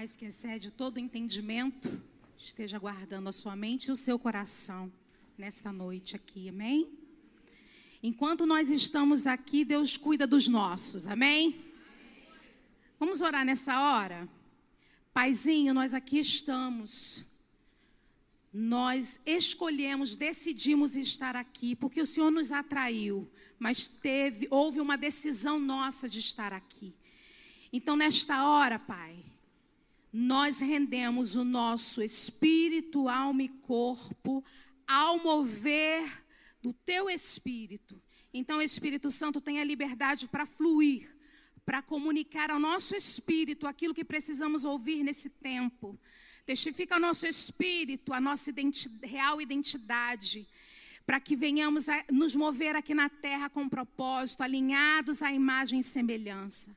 [0.00, 2.02] paz que excede todo entendimento
[2.38, 4.90] esteja guardando a sua mente e o seu coração
[5.36, 6.88] nesta noite aqui, amém?
[8.02, 11.54] Enquanto nós estamos aqui, Deus cuida dos nossos, amém?
[12.98, 14.26] Vamos orar nessa hora?
[15.12, 17.22] Paizinho, nós aqui estamos.
[18.50, 25.58] Nós escolhemos, decidimos estar aqui, porque o Senhor nos atraiu, mas teve, houve uma decisão
[25.58, 26.94] nossa de estar aqui.
[27.70, 29.19] Então, nesta hora, Pai,
[30.12, 34.44] nós rendemos o nosso espírito, alma e corpo
[34.86, 36.02] ao mover
[36.60, 38.02] do teu espírito.
[38.32, 41.08] Então, o Espírito Santo tem a liberdade para fluir,
[41.64, 45.98] para comunicar ao nosso espírito aquilo que precisamos ouvir nesse tempo.
[46.44, 48.52] Testifica ao nosso espírito a nossa
[49.02, 50.48] real identidade,
[51.06, 55.84] para que venhamos a nos mover aqui na terra com propósito, alinhados à imagem e
[55.84, 56.76] semelhança.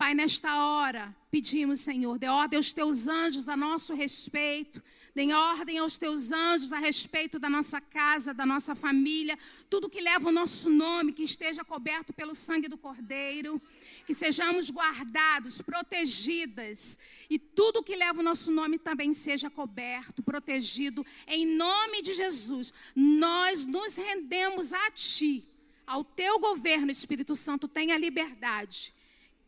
[0.00, 4.82] Pai, nesta hora, pedimos, Senhor, dê ordem aos teus anjos a nosso respeito,
[5.14, 10.00] dê ordem aos teus anjos a respeito da nossa casa, da nossa família, tudo que
[10.00, 13.60] leva o nosso nome, que esteja coberto pelo sangue do Cordeiro,
[14.06, 16.98] que sejamos guardados, protegidas,
[17.28, 22.72] e tudo que leva o nosso nome também seja coberto, protegido, em nome de Jesus.
[22.96, 25.44] Nós nos rendemos a Ti,
[25.86, 28.94] ao Teu governo, Espírito Santo, tenha liberdade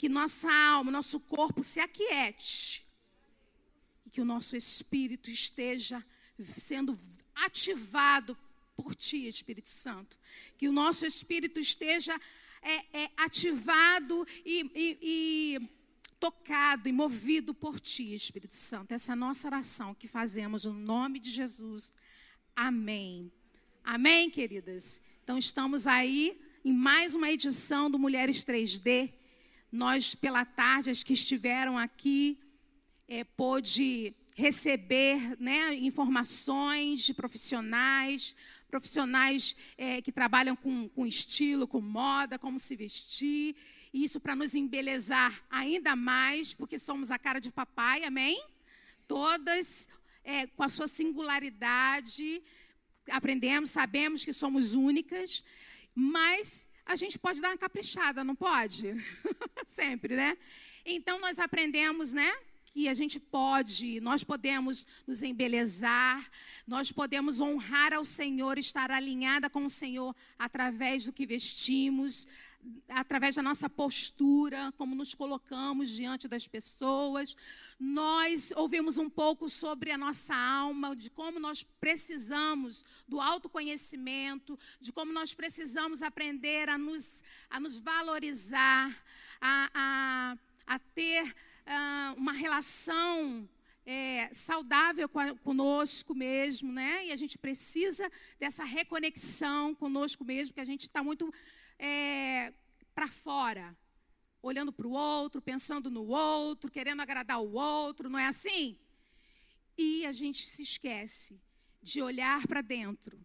[0.03, 2.85] que nossa alma, nosso corpo se aquiete
[4.05, 6.05] e que o nosso espírito esteja
[6.41, 6.99] sendo
[7.33, 8.37] ativado
[8.75, 10.19] por Ti, Espírito Santo.
[10.59, 12.21] Que o nosso espírito esteja
[12.61, 15.69] é, é, ativado e, e, e
[16.19, 18.91] tocado e movido por Ti, Espírito Santo.
[18.91, 21.95] Essa é a nossa oração que fazemos no nome de Jesus.
[22.57, 23.31] Amém.
[23.85, 25.01] Amém, queridas?
[25.23, 29.22] Então, estamos aí em mais uma edição do Mulheres 3D.
[29.73, 32.39] Nós, pela tarde, as que estiveram aqui,
[33.09, 38.37] é, pôde receber né, informações de profissionais,
[38.69, 43.57] profissionais é, que trabalham com, com estilo, com moda, como se vestir.
[43.95, 48.43] Isso para nos embelezar ainda mais, porque somos a cara de papai, amém?
[49.09, 49.89] Todas
[50.23, 52.43] é, com a sua singularidade,
[53.11, 55.43] aprendemos, sabemos que somos únicas,
[55.95, 58.95] mas a gente pode dar uma caprichada, não pode?
[59.67, 60.37] Sempre, né?
[60.85, 62.31] Então nós aprendemos, né?
[62.67, 66.31] Que a gente pode, nós podemos nos embelezar,
[66.67, 72.27] nós podemos honrar ao Senhor, estar alinhada com o Senhor através do que vestimos,
[72.89, 77.37] através da nossa postura, como nos colocamos diante das pessoas.
[77.79, 84.93] Nós ouvimos um pouco sobre a nossa alma, de como nós precisamos do autoconhecimento, de
[84.93, 88.91] como nós precisamos aprender a nos, a nos valorizar,
[89.41, 93.49] a, a, a ter uh, uma relação
[93.85, 95.09] é, saudável
[95.43, 97.07] conosco mesmo, né?
[97.07, 101.33] E a gente precisa dessa reconexão conosco mesmo, que a gente está muito
[101.85, 102.55] é,
[102.95, 103.77] para fora,
[104.41, 108.79] olhando para o outro, pensando no outro, querendo agradar o outro, não é assim?
[109.77, 111.41] E a gente se esquece
[111.83, 113.19] de olhar para dentro,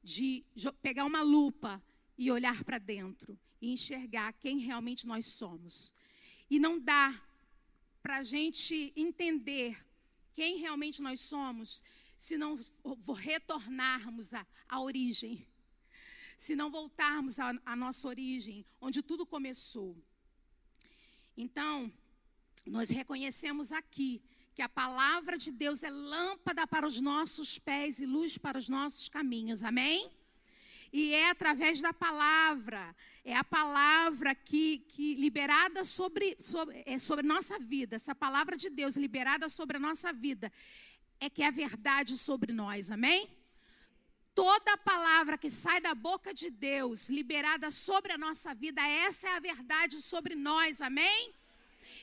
[0.00, 0.44] de
[0.80, 1.82] pegar uma lupa
[2.16, 5.92] e olhar para dentro e enxergar quem realmente nós somos.
[6.48, 7.20] E não dá
[8.00, 9.84] para a gente entender
[10.32, 11.82] quem realmente nós somos
[12.16, 12.56] se não
[13.16, 15.44] retornarmos à origem
[16.38, 20.00] se não voltarmos à, nossa origem, onde tudo começou.
[21.36, 21.92] Então,
[22.64, 24.22] nós reconhecemos aqui
[24.54, 28.68] que a palavra de Deus é lâmpada para os nossos pés e luz para os
[28.68, 29.64] nossos caminhos.
[29.64, 30.08] Amém?
[30.92, 32.94] E é através da palavra,
[33.24, 38.70] é a palavra que, que liberada sobre, sobre, é sobre nossa vida, essa palavra de
[38.70, 40.52] Deus liberada sobre a nossa vida,
[41.18, 42.92] é que é a verdade sobre nós.
[42.92, 43.37] Amém?
[44.38, 49.32] Toda palavra que sai da boca de Deus, liberada sobre a nossa vida, essa é
[49.32, 51.34] a verdade sobre nós, amém?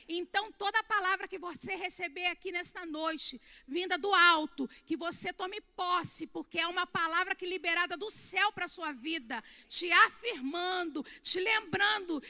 [0.06, 5.58] Então, toda palavra que você receber aqui nesta noite, vinda do alto, que você tome
[5.74, 11.02] posse, porque é uma palavra que liberada do céu para a sua vida, te afirmando,
[11.22, 12.22] te lembrando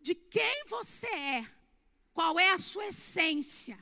[0.00, 1.46] de quem você é,
[2.14, 3.78] qual é a sua essência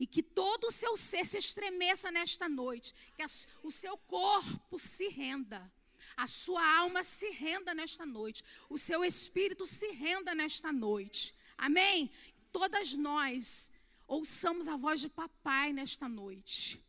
[0.00, 3.22] e que todo o seu ser se estremeça nesta noite, que
[3.62, 5.70] o seu corpo se renda,
[6.16, 11.34] a sua alma se renda nesta noite, o seu espírito se renda nesta noite.
[11.56, 12.10] Amém?
[12.50, 13.70] Todas nós
[14.08, 16.82] ouçamos a voz de papai nesta noite.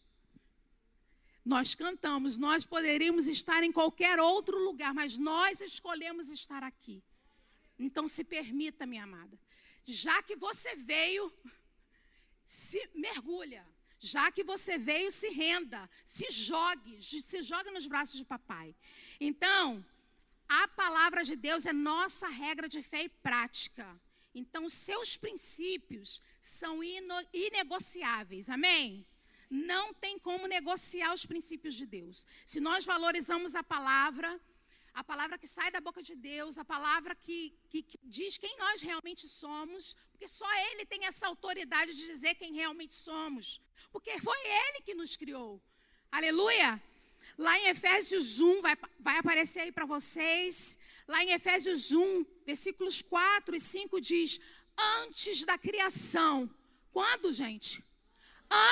[1.43, 7.03] Nós cantamos, nós poderíamos estar em qualquer outro lugar, mas nós escolhemos estar aqui.
[7.77, 9.37] Então se permita, minha amada,
[9.83, 11.33] já que você veio,
[12.51, 13.65] se mergulha.
[13.97, 18.75] Já que você veio, se renda, se jogue, se joga nos braços de papai.
[19.19, 19.85] Então,
[20.49, 23.87] a palavra de Deus é nossa regra de fé e prática.
[24.35, 26.73] Então, seus princípios são
[27.45, 28.49] inegociáveis.
[28.49, 29.07] Amém?
[29.49, 32.25] Não tem como negociar os princípios de Deus.
[32.45, 34.29] Se nós valorizamos a palavra,
[34.93, 38.57] a palavra que sai da boca de Deus, a palavra que, que, que, diz quem
[38.57, 43.59] nós realmente somos, porque só Ele tem essa autoridade de dizer quem realmente somos,
[43.91, 45.59] porque foi Ele que nos criou.
[46.11, 46.79] Aleluia!
[47.39, 50.77] Lá em Efésios 1, vai, vai aparecer aí para vocês,
[51.07, 54.39] lá em Efésios 1, versículos 4 e 5 diz:
[55.01, 56.47] Antes da criação.
[56.91, 57.83] Quando, gente?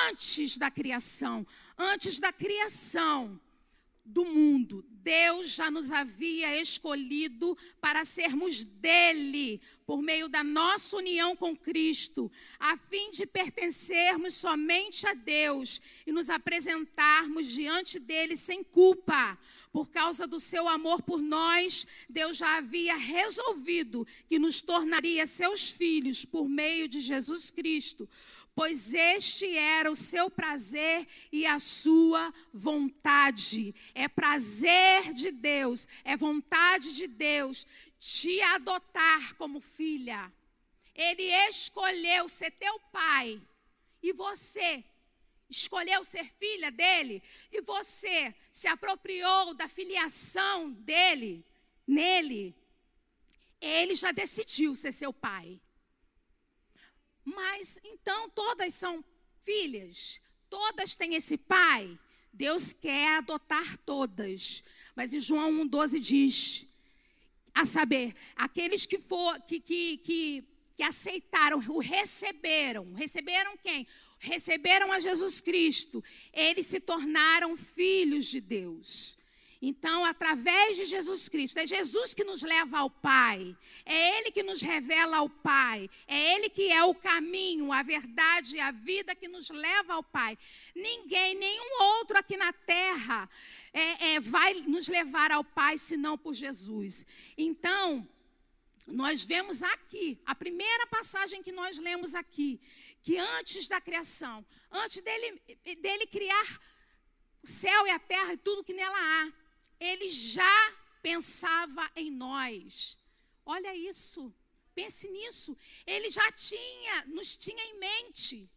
[0.06, 1.48] Antes da criação.
[1.76, 3.42] Antes da criação
[4.10, 4.84] do mundo.
[5.02, 12.32] Deus já nos havia escolhido para sermos dele, por meio da nossa união com Cristo,
[12.60, 19.38] a fim de pertencermos somente a Deus e nos apresentarmos diante dele sem culpa.
[19.72, 25.70] Por causa do seu amor por nós, Deus já havia resolvido que nos tornaria seus
[25.70, 28.08] filhos por meio de Jesus Cristo
[28.60, 33.74] pois este era o seu prazer e a sua vontade.
[33.96, 37.66] É prazer de Deus, é vontade de Deus
[37.98, 40.30] te adotar como filha.
[40.94, 43.42] Ele escolheu ser teu pai
[44.04, 44.84] e você
[45.50, 47.24] escolheu ser filha dele
[47.54, 51.46] e você se apropriou da filiação dele
[51.88, 52.54] nele.
[53.62, 55.62] Ele já decidiu ser seu pai.
[57.36, 59.04] Mas então todas são
[59.42, 61.98] filhas, todas têm esse pai.
[62.34, 64.64] Deus quer adotar todas.
[64.96, 66.68] Mas em João 1,12 diz:
[67.54, 70.44] a saber, aqueles que, for, que, que, que,
[70.76, 72.94] que aceitaram, o receberam.
[72.94, 73.86] Receberam quem?
[74.18, 76.04] Receberam a Jesus Cristo.
[76.34, 79.19] Eles se tornaram filhos de Deus.
[79.62, 84.42] Então, através de Jesus Cristo, é Jesus que nos leva ao Pai, é Ele que
[84.42, 89.14] nos revela ao Pai, é Ele que é o caminho, a verdade e a vida
[89.14, 90.38] que nos leva ao Pai.
[90.74, 93.30] Ninguém, nenhum outro aqui na terra
[93.74, 97.06] é, é, vai nos levar ao Pai senão por Jesus.
[97.38, 98.08] Então,
[98.88, 102.62] nós vemos aqui, a primeira passagem que nós lemos aqui,
[103.04, 105.42] que antes da criação, antes dele,
[105.82, 106.62] dele criar
[107.44, 109.39] o céu e a terra e tudo que nela há,
[109.80, 112.98] ele já pensava em nós.
[113.46, 114.34] Olha isso,
[114.76, 115.58] pense nisso.
[115.86, 118.50] Ele já tinha, nos tinha em mente.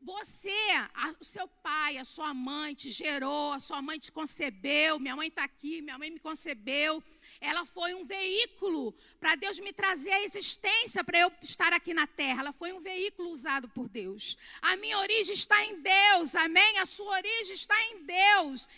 [0.00, 0.54] Você,
[0.94, 5.16] a, o seu pai, a sua mãe te gerou, a sua mãe te concebeu, minha
[5.16, 7.02] mãe está aqui, minha mãe me concebeu.
[7.40, 12.06] Ela foi um veículo para Deus me trazer a existência para eu estar aqui na
[12.06, 12.40] terra.
[12.42, 14.36] Ela foi um veículo usado por Deus.
[14.62, 16.78] A minha origem está em Deus, amém?
[16.78, 18.68] A sua origem está em Deus.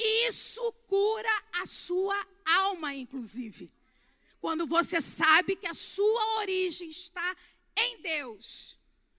[0.00, 3.70] Isso cura a sua alma, inclusive.
[4.40, 7.36] Quando você sabe que a sua origem está
[7.76, 8.78] em Deus.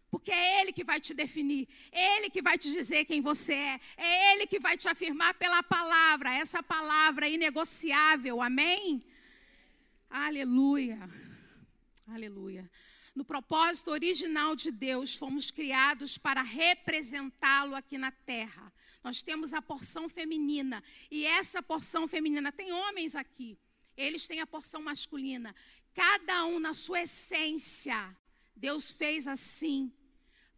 [0.10, 3.54] Porque é Ele que vai te definir, é Ele que vai te dizer quem você
[3.54, 9.06] é, é Ele que vai te afirmar pela palavra, essa palavra inegociável, amém?
[10.10, 11.00] Aleluia,
[12.08, 12.70] aleluia.
[13.16, 18.71] No propósito original de Deus, fomos criados para representá-lo aqui na terra.
[19.04, 23.58] Nós temos a porção feminina, e essa porção feminina, tem homens aqui,
[23.98, 25.56] eles têm a porção masculina.
[25.94, 28.16] Cada um na sua essência,
[28.56, 29.92] Deus fez assim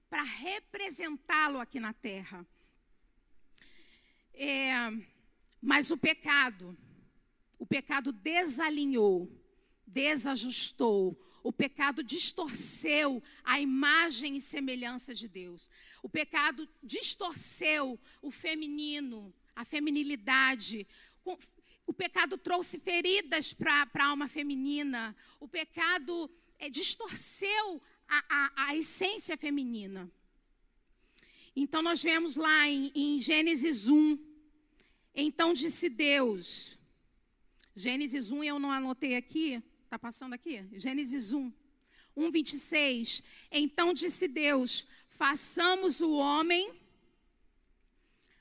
[0.10, 2.46] para representá-lo aqui na terra.
[4.34, 4.74] É,
[5.62, 6.78] mas o pecado,
[7.58, 9.32] o pecado desalinhou,
[9.88, 15.70] desajustou, o pecado distorceu a imagem e semelhança de Deus.
[16.02, 20.88] O pecado distorceu o feminino, a feminilidade.
[21.86, 25.14] O pecado trouxe feridas para a alma feminina.
[25.38, 30.10] O pecado é, distorceu a, a, a essência feminina.
[31.54, 34.18] Então nós vemos lá em, em Gênesis 1.
[35.14, 36.80] Então disse Deus.
[37.76, 39.62] Gênesis 1 eu não anotei aqui.
[39.94, 40.68] Está passando aqui?
[40.74, 41.54] Gênesis 1.
[42.18, 43.22] 1, 26.
[43.52, 46.74] Então disse Deus: façamos o homem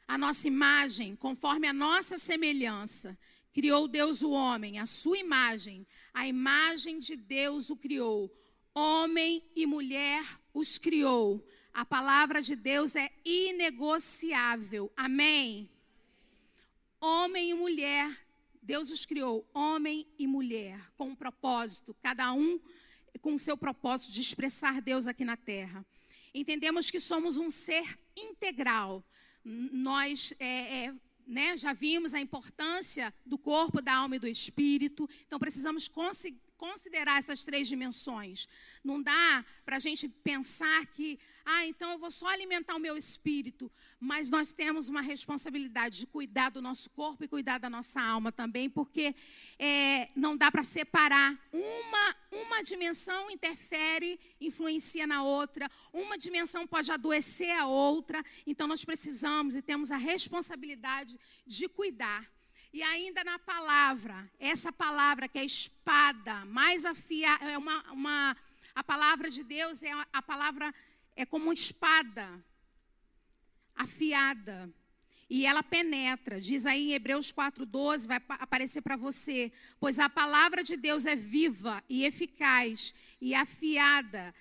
[0.08, 3.18] a nossa imagem, conforme a nossa semelhança.
[3.52, 8.34] Criou Deus o homem, a sua imagem, a imagem de Deus o criou
[8.74, 11.46] Homem e mulher os criou.
[11.70, 14.90] A palavra de Deus é inegociável.
[14.96, 15.68] Amém?
[16.98, 18.26] Homem e mulher,
[18.62, 22.60] Deus os criou, homem e mulher, com um propósito, cada um
[23.20, 25.84] com o seu propósito de expressar Deus aqui na terra.
[26.32, 29.04] entendemos que somos um ser integral.
[29.44, 30.94] Nós é, é,
[31.26, 35.90] né, já vimos a importância do corpo, da alma e do espírito, então precisamos
[36.56, 38.48] considerar essas três dimensões.
[38.84, 42.96] Não dá para a gente pensar que, ah, então eu vou só alimentar o meu
[42.96, 48.00] espírito, mas nós temos uma responsabilidade de cuidar do nosso corpo e cuidar da nossa
[48.00, 49.14] alma também, porque
[49.58, 51.38] é, não dá para separar.
[51.52, 58.84] Uma, uma dimensão interfere, influencia na outra, uma dimensão pode adoecer a outra, então nós
[58.84, 62.30] precisamos e temos a responsabilidade de cuidar.
[62.72, 68.36] E ainda na palavra, essa palavra que é espada, mais afiada, é uma, uma,
[68.74, 70.74] a palavra de Deus é a palavra,
[71.16, 72.44] é como uma espada
[73.74, 74.72] afiada.
[75.28, 79.50] E ela penetra, diz aí em Hebreus 4,12, vai aparecer para você.
[79.80, 84.34] Pois a palavra de Deus é viva e eficaz e afiada,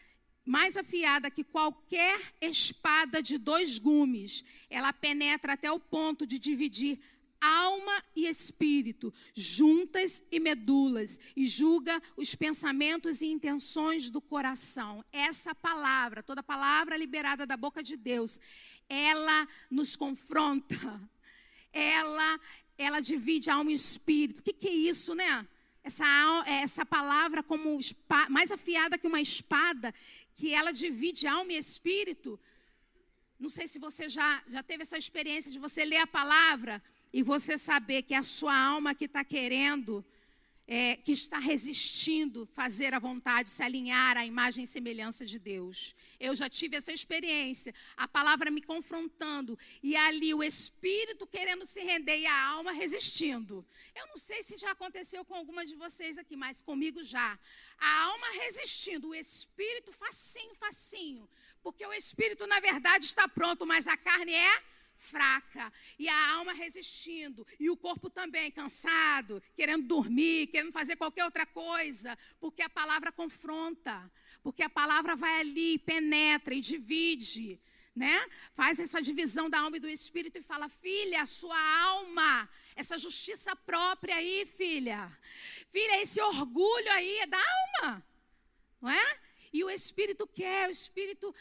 [0.43, 4.43] mais afiada que qualquer espada de dois gumes.
[4.69, 6.99] Ela penetra até o ponto de dividir
[7.41, 15.03] alma e espírito, juntas e medulas, e julga os pensamentos e intenções do coração.
[15.11, 18.39] Essa palavra, toda palavra liberada da boca de Deus,
[18.87, 21.01] ela nos confronta.
[21.73, 22.39] Ela,
[22.77, 24.39] ela divide alma e espírito.
[24.39, 25.47] O que, que é isso, né?
[25.83, 26.05] Essa,
[26.45, 27.79] essa palavra como
[28.29, 29.91] mais afiada que uma espada,
[30.35, 32.39] que ela divide alma e espírito.
[33.39, 36.83] Não sei se você já, já teve essa experiência de você ler a palavra
[37.13, 40.05] e você saber que a sua alma que está querendo
[40.73, 45.93] é, que está resistindo fazer a vontade, se alinhar à imagem e semelhança de Deus.
[46.17, 51.81] Eu já tive essa experiência, a palavra me confrontando e ali o espírito querendo se
[51.81, 53.65] render e a alma resistindo.
[53.93, 57.37] Eu não sei se já aconteceu com alguma de vocês aqui, mas comigo já.
[57.77, 61.29] A alma resistindo, o espírito facinho, facinho,
[61.61, 64.63] porque o espírito na verdade está pronto, mas a carne é
[65.01, 71.25] fraca e a alma resistindo e o corpo também cansado, querendo dormir, querendo fazer qualquer
[71.25, 74.09] outra coisa, porque a palavra confronta,
[74.43, 77.59] porque a palavra vai ali, penetra e divide,
[77.95, 78.25] né?
[78.53, 82.97] Faz essa divisão da alma e do espírito e fala: "Filha, a sua alma, essa
[82.97, 85.11] justiça própria aí, filha.
[85.69, 88.05] Filha, esse orgulho aí é da alma.
[88.79, 89.19] Não é?
[89.53, 91.35] E o espírito quer, o espírito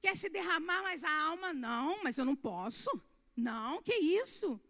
[0.00, 2.90] quer se derramar, mas a alma não, mas eu não posso.
[3.36, 4.60] Não, que isso?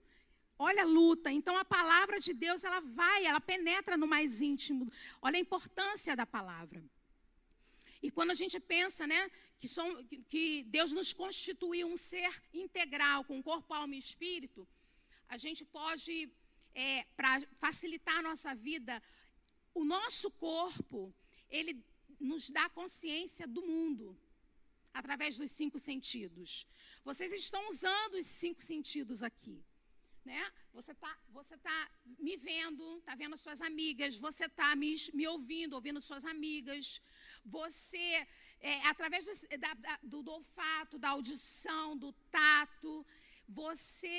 [0.59, 1.31] Olha a luta.
[1.31, 4.91] Então a palavra de Deus, ela vai, ela penetra no mais íntimo.
[5.21, 6.83] Olha a importância da palavra.
[8.03, 13.25] E quando a gente pensa, né, que, som, que Deus nos constituiu um ser integral,
[13.25, 14.67] com corpo, alma e espírito,
[15.29, 16.31] a gente pode,
[16.75, 19.03] é, para facilitar a nossa vida,
[19.75, 21.13] o nosso corpo,
[21.51, 21.85] ele
[22.19, 24.17] nos dá consciência do mundo
[24.99, 26.67] através dos cinco sentidos.
[27.05, 29.57] Vocês estão usando os cinco sentidos aqui.
[30.25, 30.43] Né?
[30.73, 31.79] Você está você tá
[32.19, 37.01] me vendo, está vendo as suas amigas, você está me, me ouvindo, ouvindo suas amigas.
[37.45, 38.27] Você,
[38.61, 39.73] é, através do, da,
[40.03, 43.07] do, do olfato, da audição, do tato,
[43.49, 44.19] você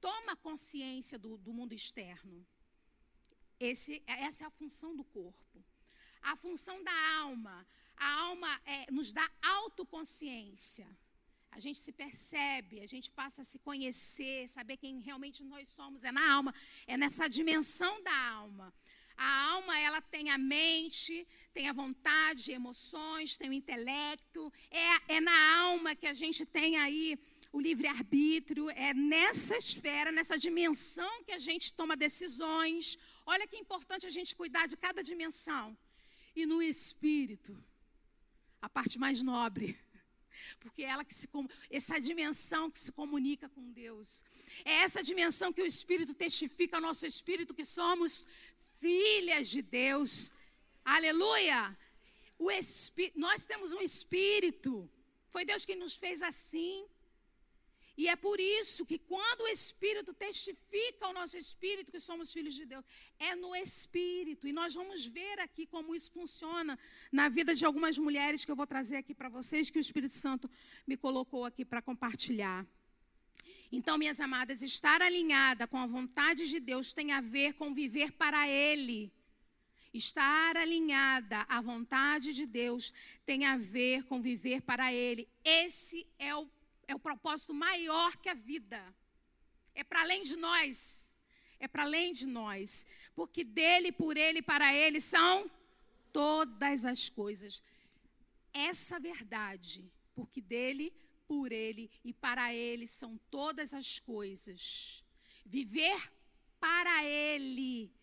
[0.00, 2.46] toma consciência do, do mundo externo.
[3.58, 5.64] Esse, essa é a função do corpo.
[6.22, 7.66] A função da alma
[8.00, 10.88] a alma é, nos dá autoconsciência.
[11.52, 16.04] A gente se percebe, a gente passa a se conhecer, saber quem realmente nós somos.
[16.04, 16.54] É na alma,
[16.86, 18.72] é nessa dimensão da alma.
[19.16, 24.50] A alma, ela tem a mente, tem a vontade, emoções, tem o intelecto.
[24.70, 27.18] É, é na alma que a gente tem aí
[27.52, 28.70] o livre-arbítrio.
[28.70, 32.98] É nessa esfera, nessa dimensão que a gente toma decisões.
[33.26, 35.76] Olha que importante a gente cuidar de cada dimensão.
[36.34, 37.52] E no espírito
[38.60, 39.78] a parte mais nobre.
[40.60, 41.28] Porque é ela que se
[41.70, 44.24] essa dimensão que se comunica com Deus.
[44.64, 48.26] É essa dimensão que o Espírito testifica ao nosso espírito que somos
[48.78, 50.32] filhas de Deus.
[50.84, 51.76] Aleluia!
[52.38, 54.90] O espí nós temos um espírito.
[55.28, 56.86] Foi Deus quem nos fez assim.
[58.00, 62.54] E é por isso que quando o Espírito testifica ao nosso espírito que somos filhos
[62.54, 62.82] de Deus,
[63.18, 64.48] é no Espírito.
[64.48, 66.78] E nós vamos ver aqui como isso funciona
[67.12, 70.14] na vida de algumas mulheres que eu vou trazer aqui para vocês, que o Espírito
[70.14, 70.50] Santo
[70.86, 72.66] me colocou aqui para compartilhar.
[73.70, 78.12] Então, minhas amadas, estar alinhada com a vontade de Deus tem a ver com viver
[78.12, 79.12] para Ele.
[79.92, 82.94] Estar alinhada à vontade de Deus
[83.26, 85.28] tem a ver com viver para Ele.
[85.44, 86.48] Esse é o
[86.90, 88.82] é o propósito maior que a vida.
[89.74, 91.12] É para além de nós.
[91.60, 92.86] É para além de nós.
[93.14, 95.48] Porque dele, por ele, para ele são
[96.12, 97.62] todas as coisas.
[98.52, 100.92] essa verdade, porque dele,
[101.28, 105.04] por ele e para ele são todas as coisas.
[105.46, 106.12] Viver
[106.58, 107.94] para ele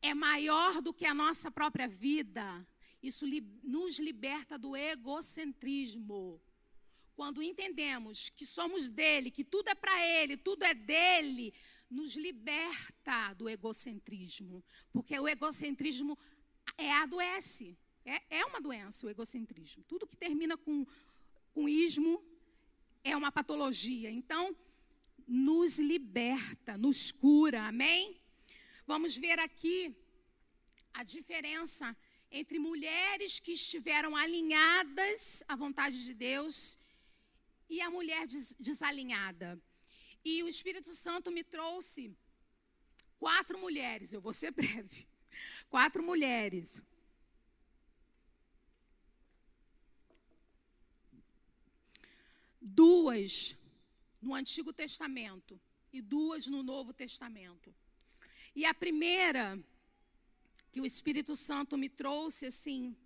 [0.00, 2.66] é maior do que a nossa própria vida.
[3.02, 6.40] Isso li nos liberta do egocentrismo.
[7.16, 11.54] Quando entendemos que somos dele, que tudo é para ele, tudo é dele,
[11.90, 14.62] nos liberta do egocentrismo.
[14.92, 16.18] Porque o egocentrismo
[16.76, 17.74] é adoece.
[18.04, 19.82] É, é uma doença o egocentrismo.
[19.84, 20.86] Tudo que termina com,
[21.54, 22.22] com ismo
[23.02, 24.10] é uma patologia.
[24.10, 24.54] Então,
[25.26, 27.62] nos liberta, nos cura.
[27.62, 28.20] Amém?
[28.86, 29.96] Vamos ver aqui
[30.92, 31.96] a diferença
[32.30, 36.78] entre mulheres que estiveram alinhadas à vontade de Deus
[37.68, 39.60] e a mulher des desalinhada.
[40.24, 42.16] E o Espírito Santo me trouxe
[43.18, 45.06] quatro mulheres, eu vou ser breve.
[45.68, 46.82] Quatro mulheres.
[52.60, 53.56] Duas
[54.20, 55.60] no Antigo Testamento
[55.92, 57.74] e duas no Novo Testamento.
[58.54, 59.62] E a primeira
[60.72, 62.96] que o Espírito Santo me trouxe assim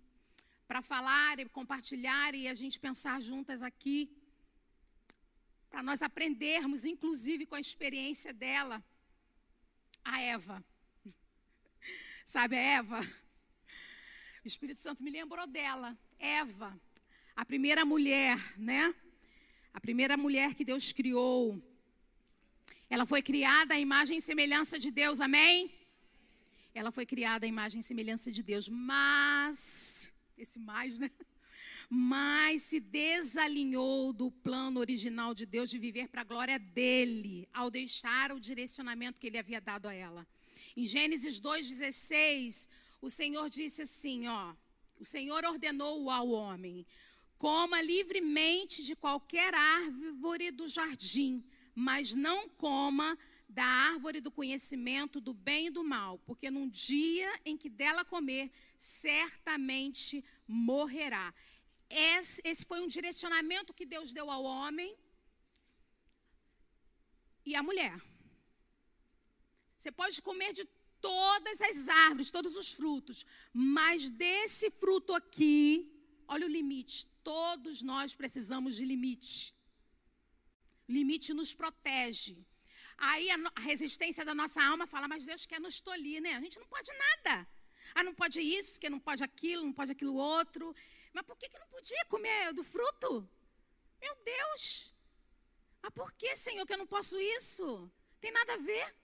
[0.67, 4.09] para falar e compartilhar e a gente pensar juntas aqui
[5.71, 8.83] para nós aprendermos, inclusive com a experiência dela,
[10.03, 10.63] a Eva.
[12.25, 12.99] Sabe a Eva?
[14.43, 16.77] O Espírito Santo me lembrou dela, Eva,
[17.35, 18.93] a primeira mulher, né?
[19.73, 21.63] A primeira mulher que Deus criou.
[22.89, 25.73] Ela foi criada à imagem e semelhança de Deus, amém?
[26.73, 31.09] Ela foi criada à imagem e semelhança de Deus, mas, esse mais, né?
[31.93, 37.69] Mas se desalinhou do plano original de Deus de viver para a glória dele, ao
[37.69, 40.25] deixar o direcionamento que ele havia dado a ela.
[40.77, 42.69] Em Gênesis 2,16,
[43.01, 44.53] o Senhor disse assim: ó,
[45.01, 46.85] o Senhor ordenou ao homem:
[47.37, 51.43] coma livremente de qualquer árvore do jardim,
[51.75, 53.17] mas não coma
[53.49, 58.05] da árvore do conhecimento do bem e do mal, porque num dia em que dela
[58.05, 61.33] comer, certamente morrerá.
[61.91, 64.95] Esse, foi um direcionamento que Deus deu ao homem
[67.45, 67.99] e à mulher.
[69.77, 70.65] Você pode comer de
[71.01, 75.91] todas as árvores, todos os frutos, mas desse fruto aqui,
[76.27, 77.07] olha o limite.
[77.23, 79.55] Todos nós precisamos de limite.
[80.87, 82.37] Limite nos protege.
[82.97, 86.35] Aí a, resistência da nossa alma fala, mas Deus quer nos tolir, né?
[86.35, 87.47] A gente não pode nada.
[87.95, 90.75] Ah, não pode isso, que não pode aquilo, não pode aquilo outro.
[91.13, 93.27] Mas por que, que não podia comer do fruto?
[94.01, 94.93] Meu Deus!
[95.81, 97.91] Mas por que, Senhor, que eu não posso isso?
[98.19, 98.95] Tem nada a ver.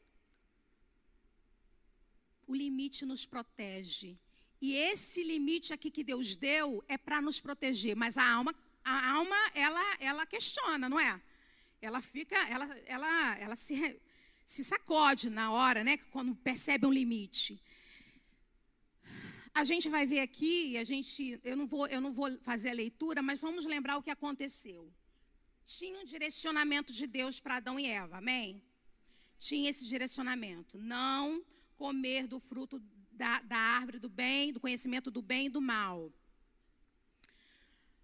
[2.46, 4.17] O limite nos protege.
[4.62, 7.96] E esse limite aqui que Deus deu é para nos proteger.
[7.96, 11.22] Mas a alma, a alma, ela, ela questiona, não é?
[11.82, 14.02] Ela fica, ela, ela, ela se,
[14.46, 15.98] se sacode na hora, né?
[15.98, 17.62] Quando percebe um limite.
[19.60, 22.74] A gente vai ver aqui, a gente, eu não vou, eu não vou fazer a
[22.74, 24.93] leitura, mas vamos lembrar o que aconteceu.
[25.65, 28.62] Tinha um direcionamento de Deus para Adão e Eva, amém?
[29.39, 31.43] Tinha esse direcionamento, não
[31.76, 32.80] comer do fruto
[33.12, 36.13] da, da árvore do bem, do conhecimento do bem e do mal.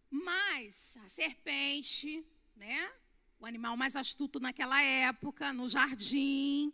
[0.09, 2.91] Mas a serpente, né?
[3.39, 6.73] O animal mais astuto naquela época, no jardim,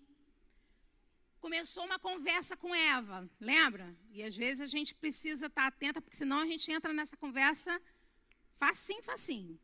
[1.39, 3.95] começou uma conversa com Eva, lembra?
[4.11, 7.81] E às vezes a gente precisa estar atenta, porque senão a gente entra nessa conversa
[8.57, 9.59] facinho, facinho.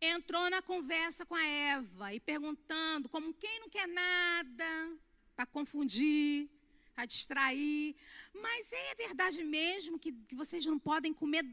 [0.00, 4.98] Entrou na conversa com a Eva e perguntando, como quem não quer nada,
[5.36, 6.48] para confundir,
[6.94, 7.94] para distrair.
[8.34, 11.44] Mas é verdade mesmo que, que vocês não podem comer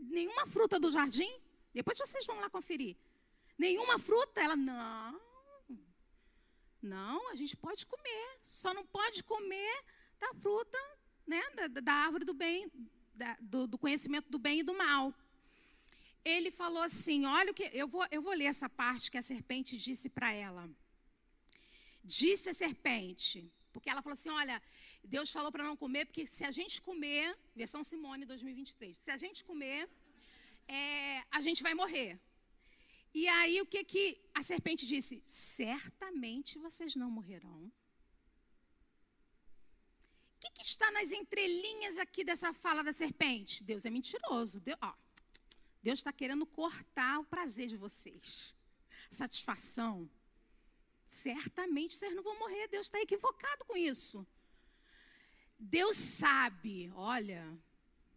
[0.00, 1.32] nenhuma fruta do jardim?
[1.74, 2.96] Depois vocês vão lá conferir.
[3.58, 4.40] Nenhuma fruta?
[4.40, 5.31] Ela, não.
[6.82, 9.84] Não, a gente pode comer, só não pode comer
[10.18, 10.78] da fruta,
[11.24, 12.70] né, da, da árvore do bem,
[13.14, 15.14] da, do, do, conhecimento do bem e do mal.
[16.24, 19.22] Ele falou assim: olha o que eu vou, eu vou ler essa parte que a
[19.22, 20.68] serpente disse para ela.
[22.04, 24.60] Disse a serpente, porque ela falou assim: olha,
[25.04, 29.16] Deus falou para não comer, porque se a gente comer, versão Simone 2023, se a
[29.16, 29.88] gente comer,
[30.66, 32.18] é, a gente vai morrer.
[33.14, 35.22] E aí o que que a serpente disse?
[35.26, 37.70] Certamente vocês não morrerão.
[40.36, 43.62] O que, que está nas entrelinhas aqui dessa fala da serpente?
[43.62, 44.60] Deus é mentiroso.
[44.60, 44.78] Deus,
[45.82, 48.54] Deus está querendo cortar o prazer de vocês,
[49.10, 50.10] satisfação.
[51.06, 52.66] Certamente vocês não vão morrer.
[52.68, 54.26] Deus está equivocado com isso.
[55.58, 57.56] Deus sabe, olha,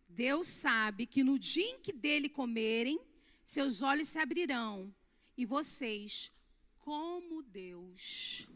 [0.07, 2.99] Deus sabe que no dia em que dele comerem,
[3.45, 4.93] seus olhos se abrirão
[5.37, 6.31] e vocês,
[6.79, 8.47] como Deus,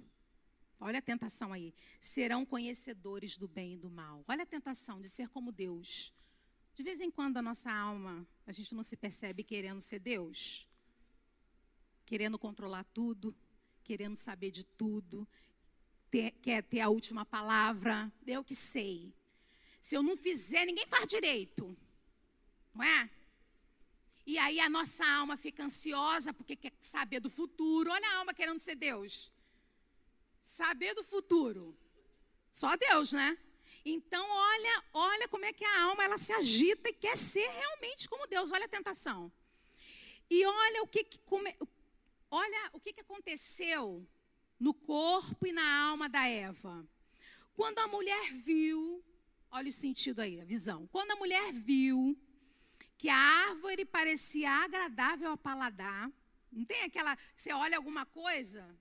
[0.80, 4.24] olha a tentação aí, serão conhecedores do bem e do mal.
[4.28, 6.14] Olha a tentação de ser como Deus.
[6.74, 10.68] De vez em quando a nossa alma, a gente não se percebe querendo ser Deus,
[12.06, 13.36] querendo controlar tudo,
[13.84, 15.28] querendo saber de tudo,
[16.10, 19.14] ter, quer ter a última palavra, eu que sei.
[19.80, 21.78] Se eu não fizer, ninguém faz direito.
[22.74, 23.10] Não é?
[24.32, 27.92] E aí a nossa alma fica ansiosa porque quer saber do futuro.
[27.92, 29.32] Olha a alma querendo ser Deus.
[30.40, 31.76] Saber do futuro.
[32.52, 33.36] Só Deus, né?
[33.84, 38.08] Então, olha, olha como é que a alma ela se agita e quer ser realmente
[38.08, 38.52] como Deus.
[38.52, 39.32] Olha a tentação.
[40.30, 41.48] E olha o que, como,
[42.30, 44.08] olha o que, que aconteceu
[44.60, 46.88] no corpo e na alma da Eva.
[47.56, 49.04] Quando a mulher viu
[49.52, 50.88] Olha o sentido aí, a visão.
[50.92, 52.16] Quando a mulher viu
[53.00, 56.12] que a árvore parecia agradável ao paladar,
[56.52, 58.78] não tem aquela, você olha alguma coisa,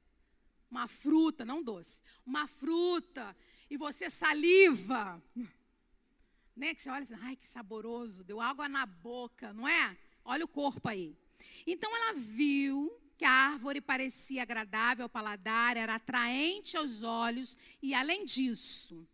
[0.68, 3.35] uma fruta, não doce, uma fruta,
[3.70, 5.22] e você saliva,
[6.57, 6.74] né?
[6.74, 9.96] Que você olha assim, ai que saboroso, deu água na boca, não é?
[10.24, 11.16] Olha o corpo aí.
[11.64, 17.94] Então ela viu que a árvore parecia agradável ao paladar, era atraente aos olhos, e
[17.94, 19.07] além disso,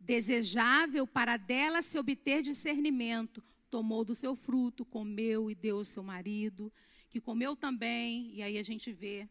[0.00, 3.44] desejável para dela se obter discernimento,
[3.76, 6.72] tomou do seu fruto, comeu e deu ao seu marido,
[7.10, 9.28] que comeu também, e aí a gente vê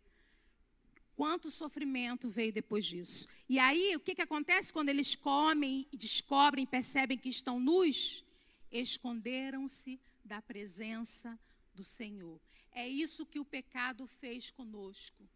[1.15, 3.27] quanto sofrimento veio depois disso.
[3.49, 8.23] E aí, o que, que acontece quando eles comem e descobrem, percebem que estão nus?
[8.71, 11.39] Esconderam-se da presença
[11.73, 12.39] do Senhor.
[12.71, 15.27] É isso que o pecado fez conosco.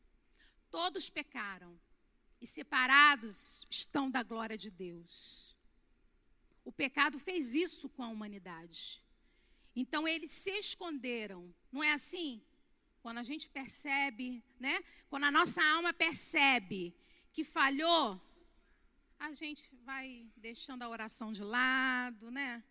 [0.70, 1.80] Todos pecaram,
[2.40, 5.58] e separados estão da glória de Deus.
[6.64, 9.04] O pecado fez isso com a humanidade.
[9.76, 11.54] Então eles se esconderam.
[11.72, 12.42] Não é assim?
[13.02, 14.84] Quando a gente percebe, né?
[15.10, 16.94] Quando a nossa alma percebe
[17.32, 18.22] que falhou,
[19.18, 22.64] a gente vai deixando a oração de lado, né?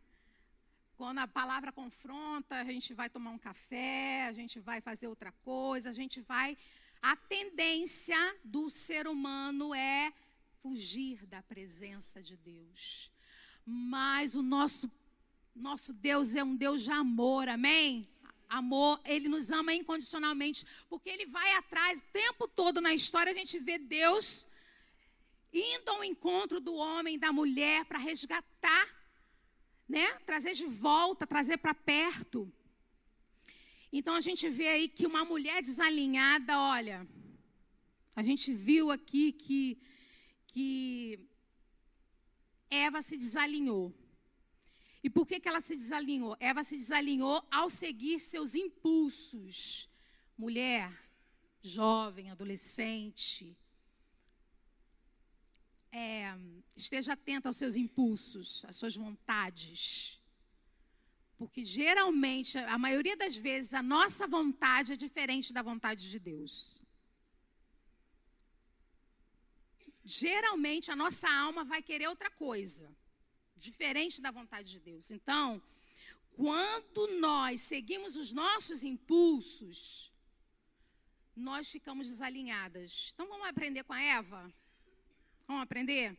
[0.96, 5.32] Quando a palavra confronta, a gente vai tomar um café, a gente vai fazer outra
[5.32, 6.56] coisa, a gente vai
[7.00, 10.12] a tendência do ser humano é
[10.60, 13.12] fugir da presença de Deus.
[13.70, 14.90] Mas o nosso
[15.54, 18.08] nosso Deus é um Deus de amor, amém?
[18.48, 23.34] Amor, ele nos ama incondicionalmente, porque ele vai atrás o tempo todo na história a
[23.34, 24.46] gente vê Deus
[25.52, 28.88] indo ao encontro do homem da mulher para resgatar,
[29.86, 30.14] né?
[30.24, 32.50] Trazer de volta, trazer para perto.
[33.92, 37.06] Então a gente vê aí que uma mulher desalinhada, olha,
[38.16, 39.78] a gente viu aqui que,
[40.46, 41.27] que
[42.70, 43.94] Eva se desalinhou.
[45.02, 46.36] E por que, que ela se desalinhou?
[46.40, 49.88] Eva se desalinhou ao seguir seus impulsos.
[50.36, 50.92] Mulher,
[51.62, 53.56] jovem, adolescente,
[55.92, 56.36] é,
[56.76, 60.20] esteja atenta aos seus impulsos, às suas vontades.
[61.36, 66.82] Porque geralmente, a maioria das vezes, a nossa vontade é diferente da vontade de Deus.
[70.10, 72.90] Geralmente, a nossa alma vai querer outra coisa,
[73.54, 75.10] diferente da vontade de Deus.
[75.10, 75.60] Então,
[76.34, 80.10] quando nós seguimos os nossos impulsos,
[81.36, 83.10] nós ficamos desalinhadas.
[83.12, 84.50] Então, vamos aprender com a Eva?
[85.46, 86.16] Vamos aprender?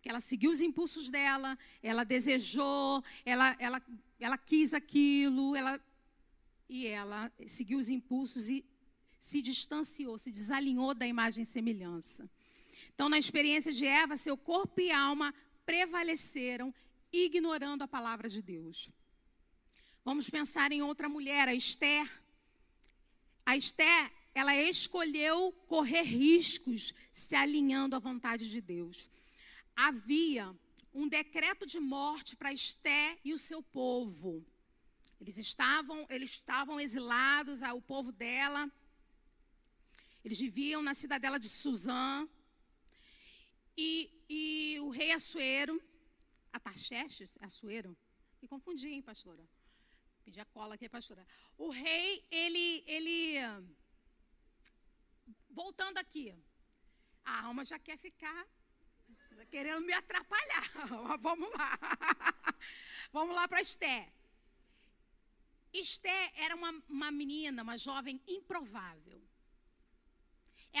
[0.00, 3.82] que ela seguiu os impulsos dela, ela desejou, ela, ela,
[4.20, 5.80] ela quis aquilo, ela,
[6.68, 8.62] e ela seguiu os impulsos e
[9.18, 12.30] se distanciou, se desalinhou da imagem e semelhança.
[12.94, 15.34] Então, na experiência de Eva, seu corpo e alma
[15.66, 16.72] prevaleceram,
[17.12, 18.90] ignorando a palavra de Deus.
[20.04, 22.08] Vamos pensar em outra mulher, a Esther.
[23.46, 29.08] A Esther, ela escolheu correr riscos se alinhando à vontade de Deus
[29.76, 30.54] havia
[30.92, 34.44] um decreto de morte para Esté e o seu povo.
[35.20, 38.70] Eles estavam, eles estavam exilados, o povo dela.
[40.24, 42.28] Eles viviam na cidadela de Suzã.
[43.76, 45.82] E, e o rei Assuero,
[46.52, 47.96] Ataxerxes, é Assuero?
[48.40, 49.44] Me confundi, hein, pastora?
[50.24, 51.26] Pedi a cola aqui, pastora.
[51.58, 53.38] O rei, ele, ele,
[55.50, 56.34] voltando aqui,
[57.24, 58.46] a alma já quer ficar
[59.50, 60.70] querendo me atrapalhar.
[61.20, 61.70] Vamos lá.
[63.12, 64.12] Vamos lá para Esté.
[65.72, 69.20] Esté era uma, uma menina, uma jovem improvável.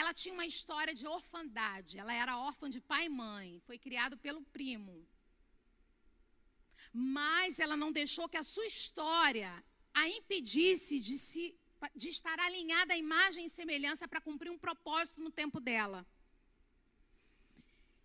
[0.00, 1.98] Ela tinha uma história de orfandade.
[2.02, 3.48] Ela era órfã de pai e mãe.
[3.66, 4.94] Foi criada pelo primo.
[6.92, 9.52] mas ela não deixou que a sua história
[9.92, 11.44] a impedisse de, se,
[11.94, 16.06] de estar alinhada à imagem e semelhança para cumprir um propósito no tempo dela.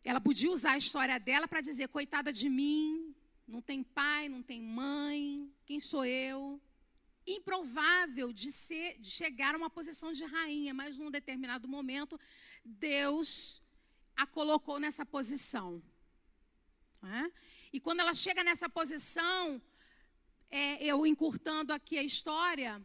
[0.04, 3.16] Ela podia usar a história dela para dizer: coitada de mim,
[3.48, 6.60] não tem pai, não tem mãe, quem sou eu?
[7.38, 12.20] Improvável de, ser, de chegar a uma posição de rainha, mas num determinado momento,
[12.66, 13.62] Deus
[14.16, 15.82] a colocou nessa posição.
[17.04, 17.32] É?
[17.72, 19.62] E quando ela chega nessa posição,
[20.50, 22.82] é, eu encurtando aqui a história,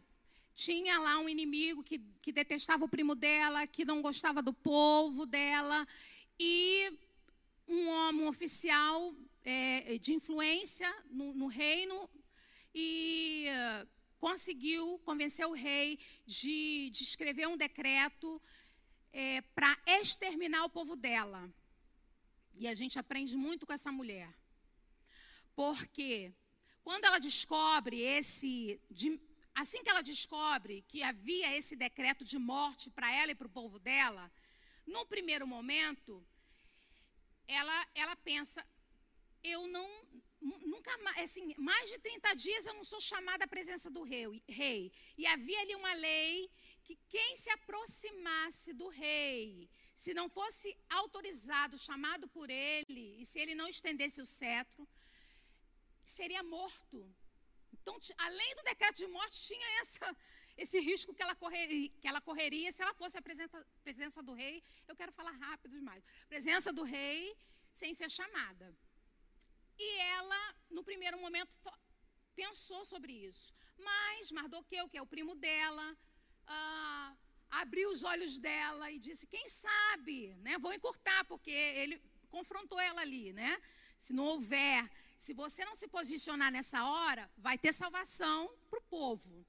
[0.53, 5.25] tinha lá um inimigo que, que detestava o primo dela, que não gostava do povo
[5.25, 5.85] dela,
[6.39, 6.97] e
[7.67, 12.09] um homem um oficial é, de influência no, no reino,
[12.73, 13.47] e
[14.25, 18.41] conseguiu convencer o rei de, de escrever um decreto
[19.13, 21.47] é, para exterminar o povo dela.
[22.55, 24.33] E a gente aprende muito com essa mulher.
[25.55, 26.33] Porque
[26.83, 28.81] quando ela descobre esse.
[28.89, 29.21] De,
[29.53, 33.57] assim que ela descobre que havia esse decreto de morte para ela e para o
[33.59, 34.31] povo dela,
[34.87, 36.25] no primeiro momento,
[37.47, 38.65] ela, ela pensa:
[39.43, 39.87] eu não.
[40.45, 44.43] Nunca mais, assim, mais de 30 dias eu não sou chamada à presença do rei,
[44.47, 44.91] rei.
[45.17, 46.51] E havia ali uma lei
[46.83, 53.39] que quem se aproximasse do rei, se não fosse autorizado, chamado por ele, e se
[53.39, 54.87] ele não estendesse o cetro,
[56.05, 56.99] seria morto.
[57.73, 60.17] Então, além do decreto de morte, tinha essa,
[60.55, 64.33] esse risco que ela, correria, que ela correria se ela fosse a presença, presença do
[64.33, 64.61] rei.
[64.87, 66.03] Eu quero falar rápido demais.
[66.29, 67.35] Presença do rei
[67.71, 68.75] sem ser chamada.
[69.77, 71.57] E ela, no primeiro momento,
[72.35, 73.53] pensou sobre isso.
[73.77, 75.97] Mas Mardoqueu, que é o primo dela,
[76.47, 77.15] ah,
[77.49, 80.57] abriu os olhos dela e disse: Quem sabe, né?
[80.57, 83.61] Vou encurtar, porque ele confrontou ela ali, né?
[83.97, 88.83] Se não houver se você não se posicionar nessa hora, vai ter salvação para o
[88.83, 89.45] povo.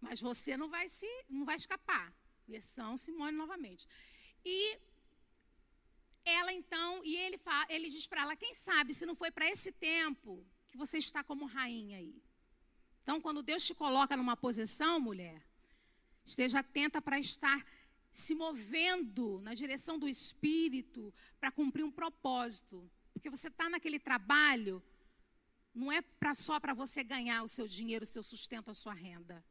[0.00, 2.12] Mas você não vai se, não vai escapar.
[2.46, 3.86] Versão Simone novamente.
[4.44, 4.78] E
[6.24, 9.48] ela então, e ele, fala, ele diz para ela: quem sabe se não foi para
[9.48, 12.22] esse tempo que você está como rainha aí.
[13.02, 15.42] Então, quando Deus te coloca numa posição, mulher,
[16.24, 17.64] esteja atenta para estar
[18.12, 22.90] se movendo na direção do Espírito para cumprir um propósito.
[23.12, 24.82] Porque você está naquele trabalho,
[25.74, 28.94] não é pra, só para você ganhar o seu dinheiro, o seu sustento, a sua
[28.94, 29.44] renda.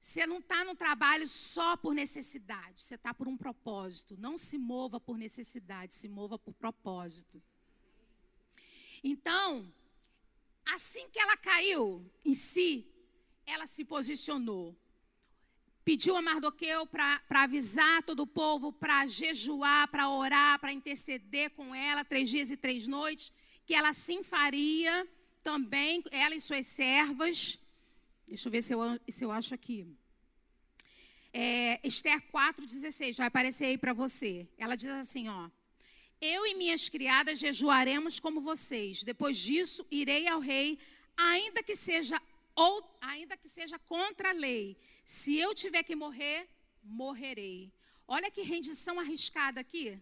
[0.00, 4.16] Você não está no trabalho só por necessidade, você está por um propósito.
[4.18, 7.42] Não se mova por necessidade, se mova por propósito.
[9.02, 9.72] Então,
[10.66, 12.86] assim que ela caiu em si,
[13.44, 14.76] ela se posicionou
[15.88, 21.74] pediu a Mardoqueu para avisar todo o povo, para jejuar, para orar, para interceder com
[21.74, 23.32] ela três dias e três noites,
[23.64, 25.08] que ela sim faria
[25.42, 27.58] também, ela e suas servas.
[28.28, 29.86] Deixa eu ver se eu, se eu acho aqui.
[31.32, 34.46] É, Esther 4,16, vai aparecer aí para você.
[34.58, 35.48] Ela diz assim: ó.
[36.20, 39.02] Eu e minhas criadas jejuaremos como vocês.
[39.02, 40.78] Depois disso, irei ao rei,
[41.16, 42.20] ainda que seja
[42.54, 44.76] ou ainda que seja contra a lei.
[45.04, 46.48] Se eu tiver que morrer,
[46.82, 47.72] morrerei.
[48.06, 49.98] Olha que rendição arriscada aqui.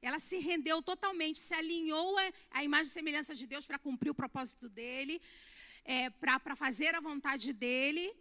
[0.00, 2.16] Ela se rendeu totalmente, se alinhou
[2.50, 5.20] à imagem e semelhança de Deus para cumprir o propósito dele,
[5.84, 8.14] é, para fazer a vontade dele.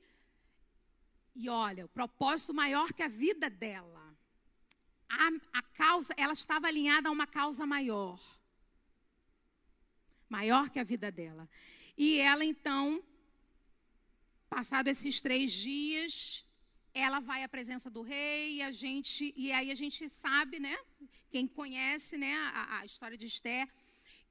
[1.36, 4.02] E olha, o propósito maior que a vida dela.
[5.10, 8.20] A, a causa, ela estava alinhada a uma causa maior.
[10.30, 11.50] Maior que a vida dela.
[11.98, 13.04] E ela então
[14.54, 16.46] Passado esses três dias,
[16.94, 20.78] ela vai à presença do rei e a gente e aí a gente sabe, né?
[21.32, 23.68] Quem conhece, né, a, a história de Esther,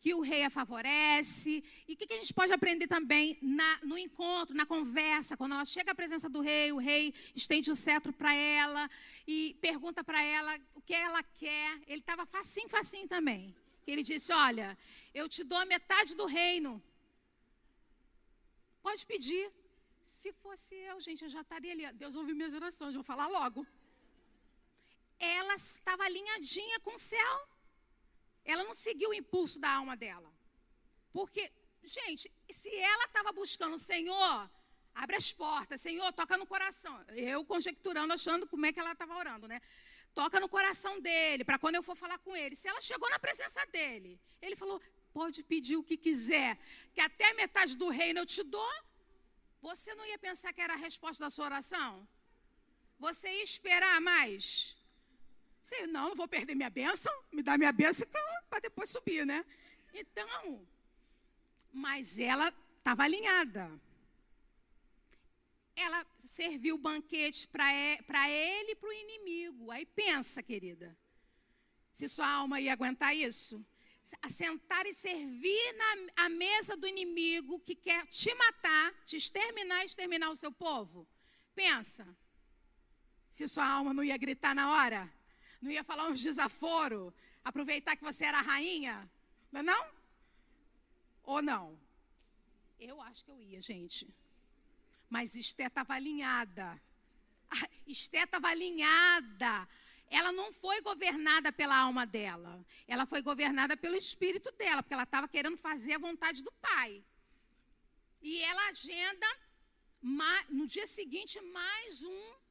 [0.02, 1.52] que o rei a favorece.
[1.86, 5.52] E o que, que, a gente pode aprender também na, no encontro, na conversa, quando
[5.56, 8.90] ela chega à presença do rei, o rei estende o cetro para ela
[9.34, 11.70] e pergunta para ela o que ela quer.
[11.86, 13.54] Ele estava facinho, facinho também.
[13.86, 14.76] Ele disse: Olha,
[15.14, 16.82] eu te dou metade do reino.
[18.82, 19.44] Pode pedir.
[20.02, 21.84] Se fosse eu, gente, eu já estaria ali.
[21.92, 23.64] Deus ouviu minhas orações, vou falar logo.
[25.20, 27.51] Ela estava alinhadinha com o céu.
[28.44, 30.32] Ela não seguiu o impulso da alma dela.
[31.12, 31.50] Porque,
[31.82, 34.50] gente, se ela estava buscando o Senhor,
[34.94, 36.94] abre as portas, Senhor, toca no coração.
[37.10, 39.60] Eu conjecturando, achando como é que ela estava orando, né?
[40.14, 42.54] Toca no coração dele, para quando eu for falar com ele.
[42.54, 44.80] Se ela chegou na presença dele, ele falou:
[45.12, 46.58] pode pedir o que quiser,
[46.94, 48.74] que até metade do reino eu te dou.
[49.62, 52.06] Você não ia pensar que era a resposta da sua oração?
[52.98, 54.76] Você ia esperar mais?
[55.62, 58.06] Você, não, não vou perder minha bênção, me dá minha bênção
[58.50, 59.44] para depois subir, né?
[59.94, 60.66] Então,
[61.72, 63.70] Mas ela estava alinhada.
[65.74, 69.70] Ela serviu banquete para ele e para o inimigo.
[69.70, 70.96] Aí pensa, querida,
[71.92, 73.64] se sua alma ia aguentar isso?
[74.20, 75.76] Assentar e servir
[76.16, 81.08] na mesa do inimigo que quer te matar, te exterminar e exterminar o seu povo.
[81.54, 82.06] Pensa,
[83.30, 85.10] se sua alma não ia gritar na hora,
[85.62, 89.08] não ia falar uns desaforo, aproveitar que você era rainha,
[89.52, 89.90] não é não?
[91.22, 91.78] Ou não?
[92.80, 94.12] Eu acho que eu ia, gente.
[95.08, 96.80] Mas Esté estava alinhada.
[97.86, 99.68] Esté estava alinhada.
[100.10, 102.64] Ela não foi governada pela alma dela.
[102.88, 107.04] Ela foi governada pelo espírito dela, porque ela estava querendo fazer a vontade do pai.
[108.20, 109.26] E ela agenda
[110.48, 112.41] no dia seguinte mais um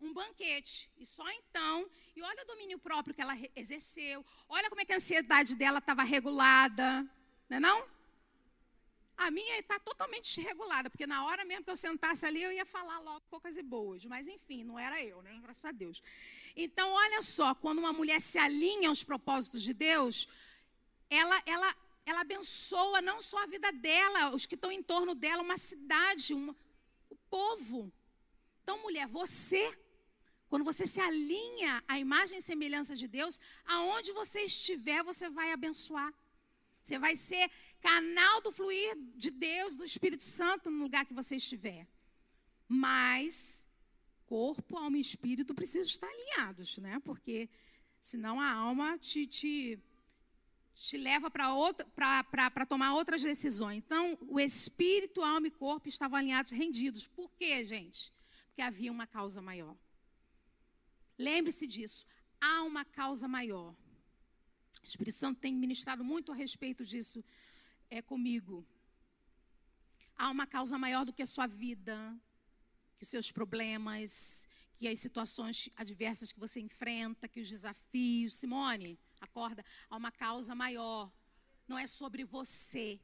[0.00, 0.90] um banquete.
[0.96, 4.24] E só então, e olha o domínio próprio que ela exerceu.
[4.48, 7.02] Olha como é que a ansiedade dela estava regulada,
[7.48, 7.98] não é não?
[9.16, 12.64] A minha está totalmente desregulada, porque na hora mesmo que eu sentasse ali, eu ia
[12.64, 14.04] falar logo poucas e boas.
[14.04, 15.36] Mas, enfim, não era eu, né?
[15.42, 16.00] Graças a Deus.
[16.54, 20.28] Então, olha só, quando uma mulher se alinha aos propósitos de Deus,
[21.10, 25.42] ela, ela, ela abençoa não só a vida dela, os que estão em torno dela,
[25.42, 26.54] uma cidade, uma,
[27.10, 27.92] o povo.
[28.62, 29.76] Então, mulher, você,
[30.48, 35.52] quando você se alinha à imagem e semelhança de Deus, aonde você estiver, você vai
[35.52, 36.12] abençoar.
[36.82, 41.36] Você vai ser canal do fluir de Deus, do Espírito Santo no lugar que você
[41.36, 41.86] estiver.
[42.66, 43.66] Mas
[44.24, 47.00] corpo, alma e espírito precisam estar alinhados, né?
[47.04, 47.48] Porque
[48.00, 49.78] senão a alma te, te,
[50.74, 53.78] te leva para tomar outras decisões.
[53.78, 57.06] Então, o espírito, alma e corpo estavam alinhados, rendidos.
[57.06, 58.12] Por quê, gente?
[58.46, 59.76] Porque havia uma causa maior.
[61.18, 62.06] Lembre-se disso.
[62.40, 63.74] Há uma causa maior.
[64.82, 67.24] O Espírito Santo tem ministrado muito a respeito disso
[67.90, 68.64] é, comigo.
[70.16, 72.16] Há uma causa maior do que a sua vida,
[72.96, 78.34] que os seus problemas, que as situações adversas que você enfrenta, que os desafios.
[78.34, 79.64] Simone, acorda.
[79.90, 81.12] Há uma causa maior.
[81.66, 83.00] Não é sobre você.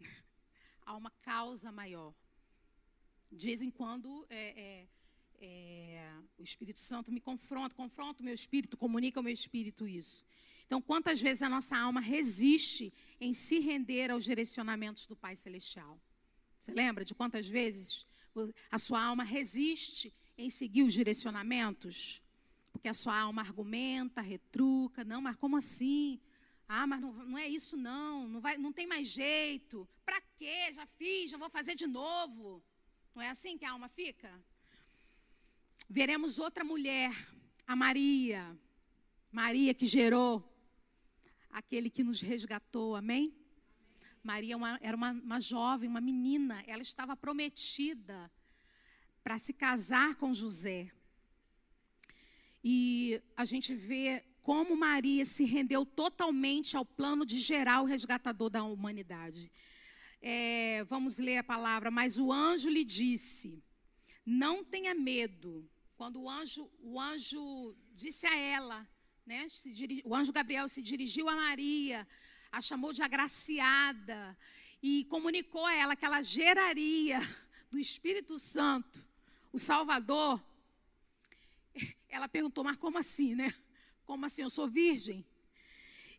[0.84, 2.14] Há uma causa maior.
[3.32, 4.88] De vez em quando, é, é,
[5.40, 10.24] é, o Espírito Santo me confronta, confronta o meu espírito, comunica ao meu espírito isso.
[10.66, 15.98] Então, quantas vezes a nossa alma resiste em se render aos direcionamentos do Pai Celestial?
[16.60, 18.06] Você lembra de quantas vezes
[18.70, 22.20] a sua alma resiste em seguir os direcionamentos?
[22.72, 26.20] Porque a sua alma argumenta, retruca, não, mas como assim?
[26.68, 29.88] Ah, mas não, não é isso não, não, vai, não tem mais jeito.
[30.04, 30.72] Para quê?
[30.72, 32.62] Já fiz, já vou fazer de novo.
[33.14, 34.30] Não é assim que a alma fica?
[35.90, 37.10] Veremos outra mulher,
[37.66, 38.54] a Maria.
[39.32, 40.44] Maria que gerou
[41.48, 43.34] aquele que nos resgatou, amém?
[44.22, 48.30] Maria uma, era uma, uma jovem, uma menina, ela estava prometida
[49.24, 50.92] para se casar com José.
[52.62, 58.50] E a gente vê como Maria se rendeu totalmente ao plano de gerar o resgatador
[58.50, 59.50] da humanidade.
[60.20, 61.90] É, vamos ler a palavra.
[61.90, 63.62] Mas o anjo lhe disse:
[64.26, 65.66] Não tenha medo.
[65.98, 68.88] Quando o anjo, o anjo disse a ela:
[69.26, 69.44] né?
[70.04, 72.06] o anjo Gabriel se dirigiu a Maria,
[72.52, 74.38] a chamou de agraciada
[74.80, 77.18] e comunicou a ela que ela geraria
[77.68, 79.04] do Espírito Santo
[79.52, 80.40] o Salvador.
[82.08, 83.52] Ela perguntou, mas como assim, né?
[84.04, 84.42] Como assim?
[84.42, 85.26] Eu sou virgem?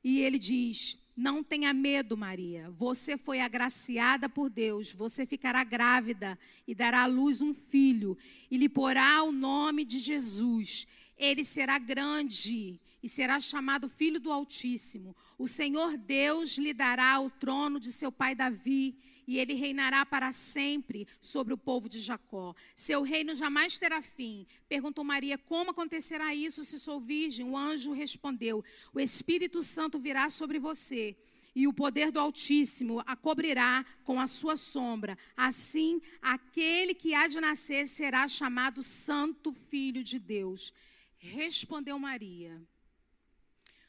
[0.03, 2.71] E ele diz: Não tenha medo, Maria.
[2.77, 4.93] Você foi agraciada por Deus.
[4.93, 8.17] Você ficará grávida e dará à luz um filho,
[8.49, 10.87] e lhe porá o nome de Jesus.
[11.17, 15.13] Ele será grande e será chamado Filho do Altíssimo.
[15.37, 18.95] O Senhor Deus lhe dará o trono de seu pai Davi,
[19.29, 22.55] e ele reinará para sempre sobre o povo de Jacó.
[22.75, 24.47] Seu reino jamais terá fim.
[24.67, 27.45] Perguntou Maria: Como acontecerá isso se sou virgem?
[27.45, 31.15] O anjo respondeu: O Espírito Santo virá sobre você
[31.53, 35.15] e o poder do Altíssimo a cobrirá com a sua sombra.
[35.37, 40.73] Assim, aquele que há de nascer será chamado Santo Filho de Deus.
[41.19, 42.59] Respondeu Maria: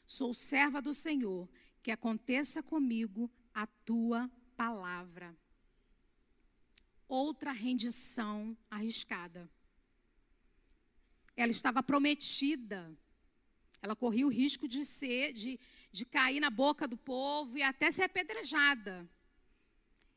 [0.05, 1.49] Sou serva do Senhor,
[1.81, 4.29] que aconteça comigo a tua
[4.61, 5.35] palavra.
[7.07, 9.49] Outra rendição arriscada.
[11.35, 12.95] Ela estava prometida.
[13.81, 15.59] Ela corria o risco de ser, de,
[15.91, 19.09] de cair na boca do povo e até ser apedrejada.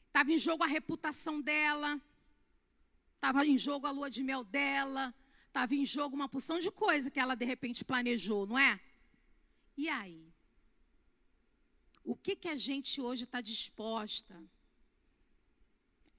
[0.09, 1.99] Estava em jogo a reputação dela,
[3.15, 5.15] estava em jogo a lua de mel dela,
[5.47, 8.79] estava em jogo uma porção de coisa que ela de repente planejou, não é?
[9.75, 10.34] E aí?
[12.05, 14.39] O que, que a gente hoje está disposta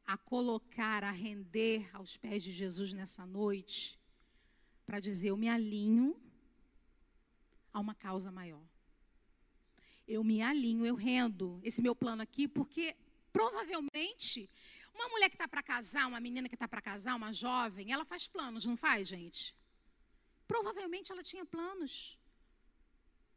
[0.04, 4.00] a colocar, a render aos pés de Jesus nessa noite,
[4.86, 6.20] para dizer: eu me alinho
[7.72, 8.66] a uma causa maior.
[10.08, 12.96] Eu me alinho, eu rendo esse meu plano aqui, porque
[13.32, 14.50] provavelmente
[14.94, 18.06] uma mulher que está para casar, uma menina que está para casar, uma jovem, ela
[18.06, 19.56] faz planos, não faz, gente?
[20.48, 22.18] Provavelmente ela tinha planos.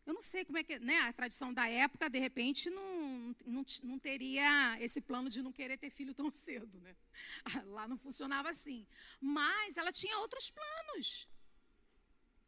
[0.09, 3.63] Eu não sei como é que, né, a tradição da época, de repente, não, não,
[3.83, 6.97] não teria esse plano de não querer ter filho tão cedo, né?
[7.77, 8.87] Lá não funcionava assim.
[9.21, 11.29] Mas ela tinha outros planos.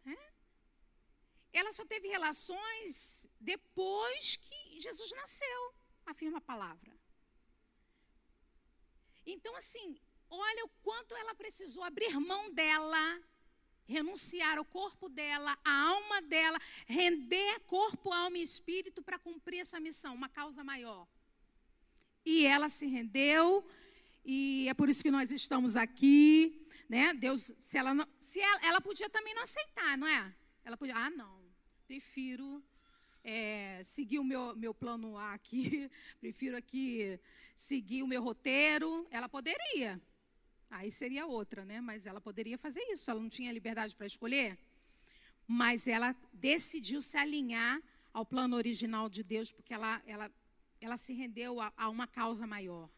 [0.07, 0.17] Né?
[1.53, 5.75] Ela só teve relações depois que Jesus nasceu,
[6.07, 6.99] afirma a palavra.
[9.27, 10.01] Então, assim,
[10.31, 13.23] olha o quanto ela precisou abrir mão dela
[13.91, 19.81] renunciar ao corpo dela, à alma dela, render corpo, alma e espírito para cumprir essa
[19.81, 21.07] missão, uma causa maior.
[22.25, 23.69] E ela se rendeu,
[24.25, 27.13] e é por isso que nós estamos aqui, né?
[27.15, 30.35] Deus, se ela não, se ela, ela podia também não aceitar, não é?
[30.65, 31.41] Ela podia, ah, não,
[31.87, 32.63] prefiro
[33.25, 37.19] é, seguir o meu, meu plano A aqui, prefiro aqui
[37.57, 39.07] seguir o meu roteiro.
[39.11, 40.01] Ela poderia,
[40.71, 41.81] Aí seria outra, né?
[41.81, 44.57] Mas ela poderia fazer isso, ela não tinha liberdade para escolher.
[45.47, 50.31] Mas ela decidiu se alinhar ao plano original de Deus, porque ela, ela,
[50.81, 52.89] ela se rendeu a, a uma causa maior.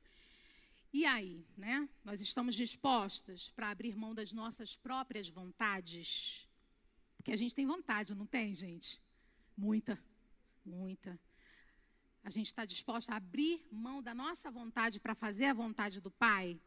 [0.93, 1.89] E aí, né?
[2.05, 6.47] Nós estamos dispostas para abrir mão das nossas próprias vontades?
[7.17, 9.01] Porque a gente tem vontade, não tem, gente?
[9.57, 9.99] Muita,
[10.65, 11.19] muita.
[12.23, 16.11] A gente está disposta a abrir mão da nossa vontade para fazer a vontade do
[16.11, 16.61] Pai?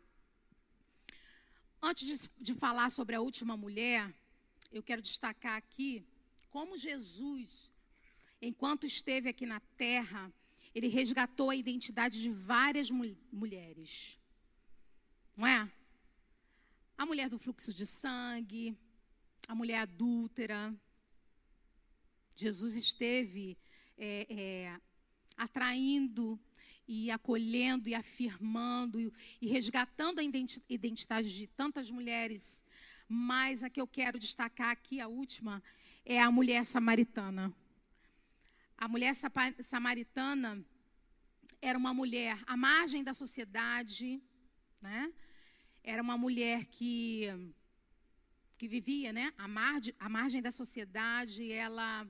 [1.87, 4.11] Antes de, de falar sobre a última mulher,
[4.71, 6.03] eu quero destacar aqui
[6.49, 7.71] como Jesus,
[8.41, 10.33] enquanto esteve aqui na terra,
[10.73, 14.17] ele resgatou a identidade de várias mul mulheres.
[15.37, 15.71] Não é?
[16.97, 18.75] A mulher do fluxo de sangue,
[19.47, 20.75] a mulher adúltera.
[22.35, 23.55] Jesus esteve
[23.95, 24.79] é, é,
[25.37, 26.39] atraindo
[26.87, 28.99] e acolhendo e afirmando
[29.41, 32.63] e, resgatando a identidade de tantas mulheres.
[33.07, 35.61] Mas a que eu quero destacar aqui, a última,
[36.03, 37.53] é a mulher samaritana.
[38.77, 39.13] A mulher
[39.61, 40.63] samaritana
[41.61, 44.21] era uma mulher à margem da sociedade,
[44.81, 45.11] né?
[45.83, 47.27] Era uma mulher que
[48.57, 52.07] que vivia, né, à margem, à margem da sociedade, ela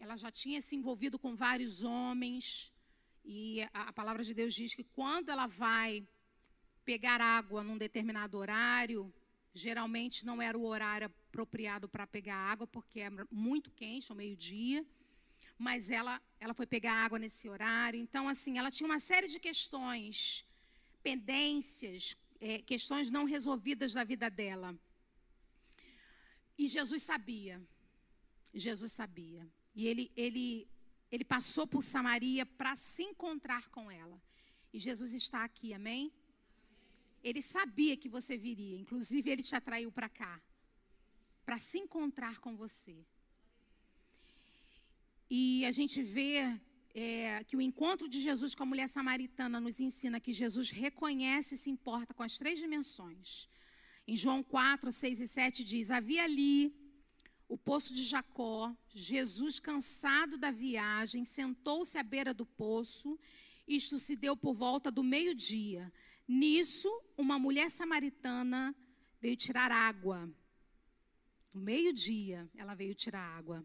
[0.00, 2.73] ela já tinha se envolvido com vários homens,
[3.24, 6.06] e a, palavra de Deus diz que quando ela vai
[6.84, 9.12] pegar água num determinado horário,
[9.54, 14.84] geralmente não era o horário apropriado para pegar água, porque é muito quente, ao meio-dia.
[15.56, 17.98] Mas ela, ela foi pegar água nesse horário.
[17.98, 20.44] Então, assim, ela tinha uma série de questões,
[21.02, 24.76] pendências, é, questões não resolvidas da vida dela.
[26.58, 27.62] E Jesus sabia.
[28.52, 29.48] Jesus sabia.
[29.74, 30.68] E ele, ele
[31.14, 34.20] ele passou por Samaria para se encontrar com ela.
[34.72, 36.12] E Jesus está aqui, amém?
[37.22, 40.34] Ele sabia que você viria, inclusive ele te atraiu para cá,
[41.46, 42.96] para se encontrar com você.
[45.30, 46.34] E a gente vê
[46.92, 51.54] é, que o encontro de Jesus com a mulher samaritana nos ensina que Jesus reconhece
[51.54, 53.48] e se importa com as três dimensões.
[54.06, 56.74] Em João 4, 6 e 7 diz: Havia ali
[57.48, 63.18] o poço de Jacó, Jesus, cansado da viagem, sentou-se à beira do poço.
[63.66, 65.92] Isto se deu por volta do meio-dia.
[66.26, 68.74] Nisso, uma mulher samaritana
[69.20, 70.30] veio tirar água.
[71.52, 73.64] No meio-dia, ela veio tirar água.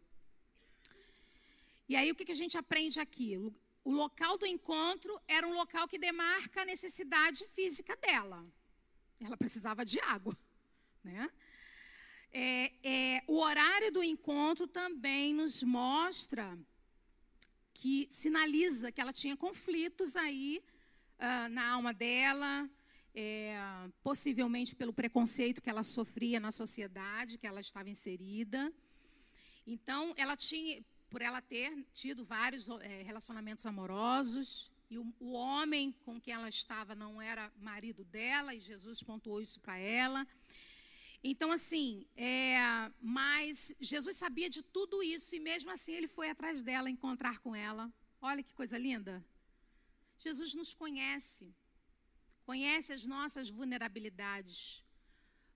[1.88, 3.38] E aí, o que, a gente aprende aqui?
[3.84, 8.46] O local do encontro era um local que demarca a necessidade física dela.
[9.20, 10.38] Ela precisava de água,
[11.04, 11.32] né?
[12.32, 16.58] É, é, o horário do encontro também nos mostra
[17.74, 20.62] que sinaliza que ela tinha conflitos aí
[21.18, 22.70] uh, na alma dela,
[23.16, 23.58] é,
[24.04, 28.72] possivelmente pelo preconceito que ela sofria na sociedade, que ela estava inserida.
[29.66, 35.92] Então, ela tinha, por ela ter tido vários é, relacionamentos amorosos, e o, o homem
[36.04, 40.28] com quem ela estava não era marido dela, e Jesus pontuou isso para ela.
[41.24, 42.58] Então, assim, é,
[43.02, 47.54] mas Jesus sabia de tudo isso e mesmo assim ele foi atrás dela encontrar com
[47.54, 47.92] ela.
[48.22, 49.24] Olha que coisa linda.
[50.18, 51.54] Jesus nos conhece,
[52.46, 54.84] conhece as nossas vulnerabilidades,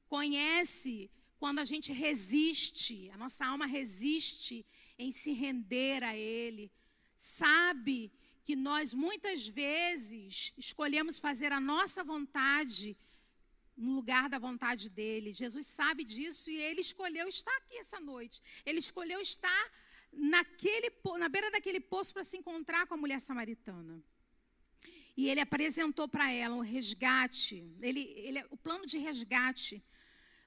[0.07, 4.65] conhece quando a gente resiste, a nossa alma resiste
[4.97, 6.71] em se render a Ele,
[7.15, 8.11] sabe
[8.43, 12.97] que nós muitas vezes escolhemos fazer a nossa vontade
[13.75, 15.33] no lugar da vontade dele.
[15.33, 18.41] Jesus sabe disso e ele escolheu estar aqui essa noite.
[18.65, 19.71] Ele escolheu estar
[20.11, 24.03] naquele, na beira daquele poço para se encontrar com a mulher samaritana.
[25.15, 29.83] E ele apresentou para ela um resgate, ele, ele, o plano de resgate,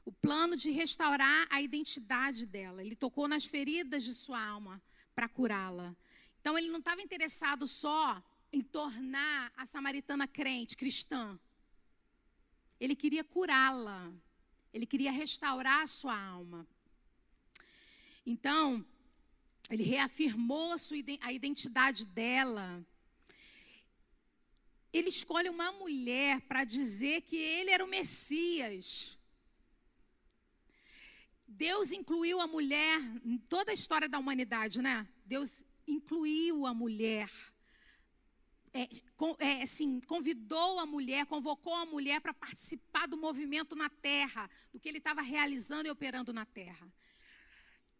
[0.05, 2.83] o plano de restaurar a identidade dela.
[2.83, 4.83] Ele tocou nas feridas de sua alma
[5.15, 5.97] para curá-la.
[6.41, 8.23] Então ele não estava interessado só
[8.53, 11.39] em tornar a samaritana crente, cristã.
[12.81, 14.13] Ele queria curá-la.
[14.73, 16.67] Ele queria restaurar a sua alma.
[18.25, 18.85] Então,
[19.71, 22.85] ele reafirmou a, sua, a identidade dela.
[24.93, 29.19] Ele escolhe uma mulher para dizer que ele era o Messias.
[31.47, 35.07] Deus incluiu a mulher em toda a história da humanidade, né?
[35.25, 37.31] Deus incluiu a mulher
[38.77, 38.89] é,
[39.39, 44.79] é, assim, convidou a mulher, convocou a mulher para participar do movimento na terra, do
[44.79, 46.87] que ele estava realizando e operando na terra.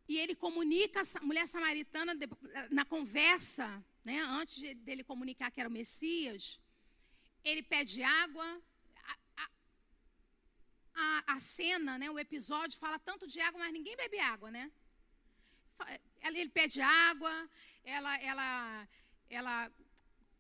[0.07, 2.13] E ele comunica a mulher samaritana
[2.71, 6.61] na conversa, né, antes dele comunicar que era o Messias,
[7.43, 8.63] ele pede água.
[9.37, 9.49] A,
[10.95, 14.71] a, a, cena, né, o episódio fala tanto de água, mas ninguém bebe água, né?
[16.23, 17.51] Ele pede água,
[17.85, 18.89] ela, ela,
[19.29, 19.73] ela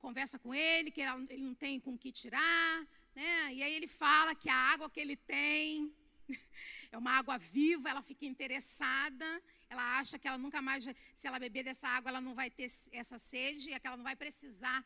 [0.06, 3.54] conversa com ele, que ele não tem com que tirar, né?
[3.56, 5.92] E aí ele fala que a água que ele tem
[6.92, 9.28] é uma água viva, ela fica interessada,
[9.68, 12.68] ela acha que ela nunca mais, se ela beber dessa água, ela não vai ter
[12.92, 14.78] essa sede, é que ela não vai precisar,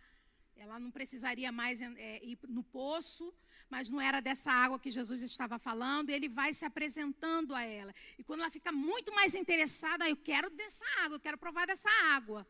[0.56, 3.30] ela não precisaria mais é, ir no poço,
[3.68, 7.62] mas não era dessa água que Jesus estava falando, e ele vai se apresentando a
[7.62, 7.94] ela.
[8.18, 11.66] E quando ela fica muito mais interessada, ah, eu quero dessa água, eu quero provar
[11.66, 12.46] dessa água.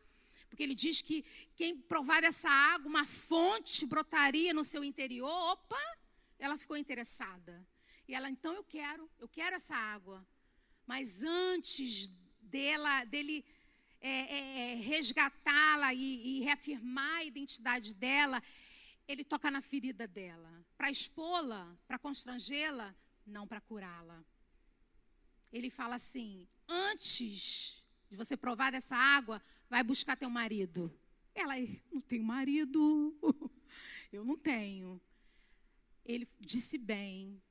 [0.51, 1.23] Porque ele diz que
[1.55, 5.31] quem provar dessa água, uma fonte brotaria no seu interior.
[5.53, 5.97] Opa!
[6.37, 7.65] Ela ficou interessada.
[8.05, 10.27] E ela, então eu quero, eu quero essa água.
[10.85, 13.45] Mas antes dela, dele
[14.01, 18.43] é, é, é, resgatá-la e, e reafirmar a identidade dela,
[19.07, 20.51] ele toca na ferida dela.
[20.77, 22.93] Para expô-la, para constrangê-la,
[23.25, 24.21] não para curá-la.
[25.53, 29.41] Ele fala assim: antes de você provar dessa água,
[29.71, 30.93] vai buscar teu marido.
[31.33, 31.53] Ela,
[31.89, 33.17] não tenho marido.
[34.11, 35.01] Eu não tenho.
[36.03, 37.41] Ele disse bem.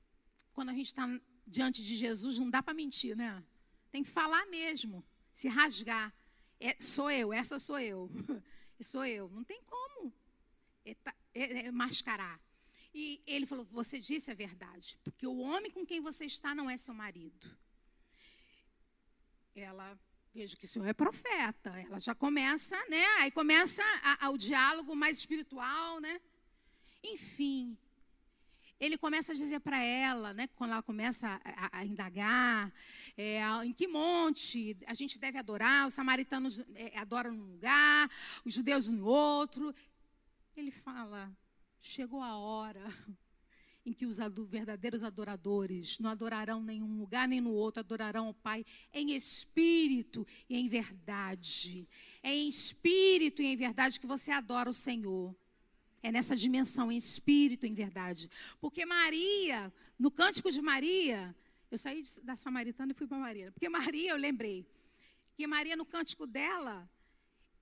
[0.52, 1.08] Quando a gente está
[1.46, 3.42] diante de Jesus, não dá para mentir, né?
[3.90, 5.02] Tem que falar mesmo,
[5.32, 6.14] se rasgar.
[6.60, 8.10] É, sou eu, essa sou eu.
[8.82, 9.30] sou eu.
[9.30, 10.12] Não tem como
[10.84, 12.38] é, tá, é, é, mascarar.
[12.92, 16.68] E ele falou: Você disse a verdade, porque o homem com quem você está não
[16.68, 17.48] é seu marido.
[19.54, 19.98] Ela
[20.32, 21.70] Vejo que o senhor é profeta.
[21.80, 23.04] Ela já começa, né?
[23.18, 26.20] Aí começa a, a, o diálogo mais espiritual, né?
[27.02, 27.76] Enfim,
[28.78, 32.72] ele começa a dizer para ela, né, quando ela começa a, a indagar,
[33.16, 38.10] é, em que monte a gente deve adorar, os samaritanos é, adoram num lugar,
[38.44, 39.74] os judeus no outro.
[40.56, 41.30] Ele fala:
[41.78, 42.82] chegou a hora
[43.84, 44.18] em que os
[44.48, 50.58] verdadeiros adoradores não adorarão nenhum lugar nem no outro, adorarão o Pai em espírito e
[50.58, 51.88] em verdade.
[52.22, 55.34] É em espírito e em verdade que você adora o Senhor.
[56.02, 58.30] É nessa dimensão, em espírito e em verdade.
[58.60, 61.34] Porque Maria, no cântico de Maria,
[61.70, 63.52] eu saí da Samaritana e fui para Maria.
[63.52, 64.66] Porque Maria, eu lembrei,
[65.34, 66.88] que Maria, no cântico dela,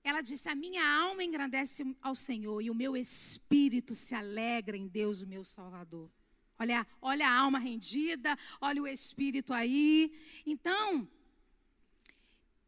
[0.03, 4.87] ela disse: A minha alma engrandece ao Senhor e o meu espírito se alegra em
[4.87, 6.09] Deus, o meu Salvador.
[6.57, 10.11] Olha, olha a alma rendida, olha o espírito aí.
[10.45, 11.07] Então,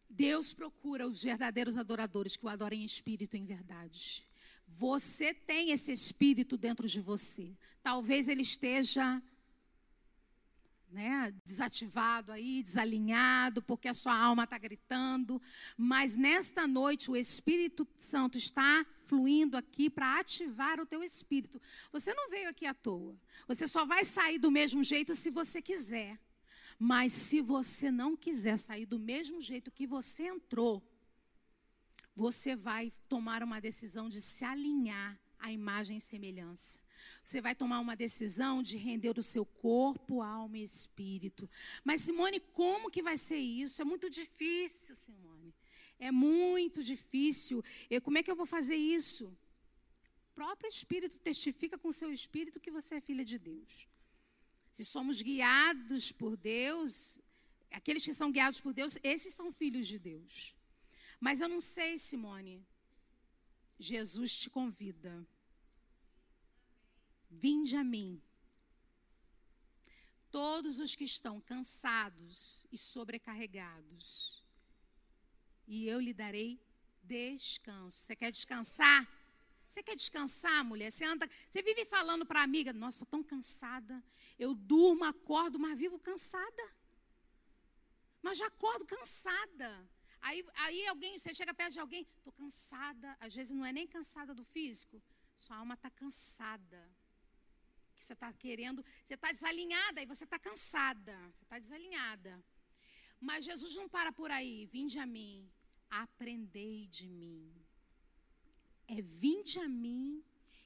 [0.10, 4.28] Deus procura os verdadeiros adoradores que o adorem em espírito e em verdade.
[4.66, 7.58] Você tem esse espírito dentro de você.
[7.82, 9.22] Talvez ele esteja
[10.92, 15.42] né, desativado aí, desalinhado, porque a sua alma está gritando.
[15.78, 21.62] Mas nesta noite o Espírito Santo está fluindo aqui para ativar o teu espírito.
[21.92, 23.18] Você não veio aqui à toa.
[23.48, 26.20] Você só vai sair do mesmo jeito se você quiser.
[26.78, 30.84] Mas se você não quiser sair do mesmo jeito que você entrou,
[32.16, 36.80] você vai tomar uma decisão de se alinhar à imagem e semelhança.
[37.24, 41.50] Você vai tomar uma decisão de render o seu corpo, alma e espírito.
[41.84, 43.82] Mas, Simone, como que vai ser isso?
[43.82, 45.54] É muito difícil, Simone.
[46.00, 47.64] É muito difícil.
[47.90, 49.26] Eu, como é que eu vou fazer isso?
[50.32, 53.88] O próprio Espírito testifica com o seu espírito que você é filha de Deus.
[54.72, 57.20] Se somos guiados por Deus,
[57.70, 60.56] aqueles que são guiados por Deus, esses são filhos de Deus.
[61.20, 62.66] Mas eu não sei, Simone,
[63.78, 65.28] Jesus te convida.
[67.32, 68.22] Vinde a mim.
[70.30, 74.44] Todos os que estão cansados e sobrecarregados,
[75.68, 76.60] e eu lhe darei
[77.04, 77.98] descanso.
[77.98, 79.08] Você quer descansar?
[79.70, 80.92] Você quer descansar, mulher?
[80.92, 84.04] Você anda, você vive falando para a amiga: "Nossa, estou tão cansada.
[84.38, 86.64] Eu durmo, acordo, mas vivo cansada.
[88.22, 89.90] Mas já acordo cansada.
[90.22, 93.18] Aí, aí alguém, você chega perto de alguém, estou cansada.
[93.20, 95.02] Às vezes não é nem cansada do físico,
[95.36, 96.82] sua alma está cansada.
[98.02, 101.16] Que você está querendo, você está desalinhada e você está cansada.
[101.38, 102.44] Você está desalinhada.
[103.20, 104.66] Mas Jesus não para por aí.
[104.66, 105.48] Vinde a mim,
[105.88, 107.54] aprendei de mim.
[108.88, 110.24] É vinde a mim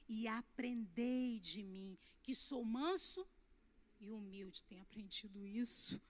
[0.08, 3.28] e aprendei de mim, que sou manso
[4.00, 4.64] e humilde.
[4.64, 6.02] Tem aprendido isso?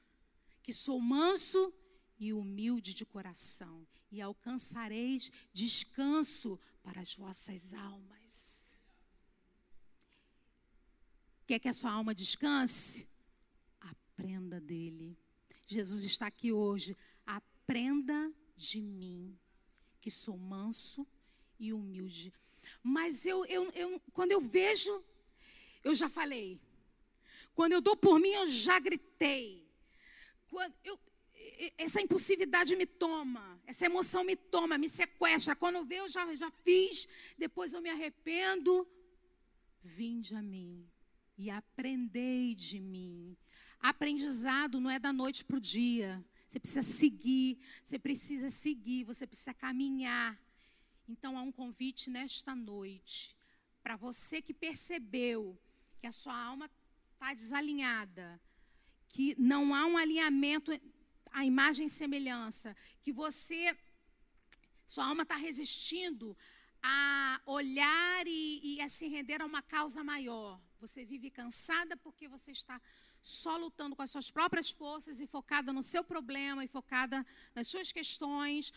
[0.62, 1.74] Que sou manso
[2.20, 8.65] e humilde de coração, e alcançareis descanso para as vossas almas.
[11.46, 13.08] Quer que a sua alma descanse?
[13.80, 15.16] Aprenda dele.
[15.68, 16.98] Jesus está aqui hoje.
[17.26, 19.38] Aprenda de mim,
[20.02, 21.06] que sou manso
[21.60, 22.34] e humilde.
[22.82, 25.04] Mas eu, eu, eu, quando eu vejo,
[25.84, 26.60] eu já falei.
[27.54, 29.70] Quando eu dou por mim, eu já gritei.
[30.50, 31.00] Quando eu,
[31.78, 35.56] essa impulsividade me toma, essa emoção me toma, me sequestra.
[35.56, 38.88] Quando eu vejo, eu já, já fiz, depois eu me arrependo.
[39.84, 40.90] Vinde a mim
[41.38, 43.38] e aprendei de mim.
[43.80, 46.24] Aprendizado não é da noite para o dia.
[46.48, 50.40] Você precisa seguir, você precisa seguir, você precisa caminhar.
[51.08, 53.36] Então há um convite nesta noite
[53.84, 55.60] para você que percebeu
[56.00, 56.70] que a sua alma
[57.14, 58.42] está desalinhada,
[59.08, 60.72] que não há um alinhamento
[61.32, 63.78] a imagem e semelhança, que você,
[64.86, 66.36] sua alma está resistindo
[66.88, 70.62] a olhar e, e a se render a uma causa maior.
[70.80, 72.80] Você vive cansada porque você está
[73.24, 77.26] só lutando com as suas próprias forças e focada no seu problema e focada
[77.56, 78.72] nas suas questões.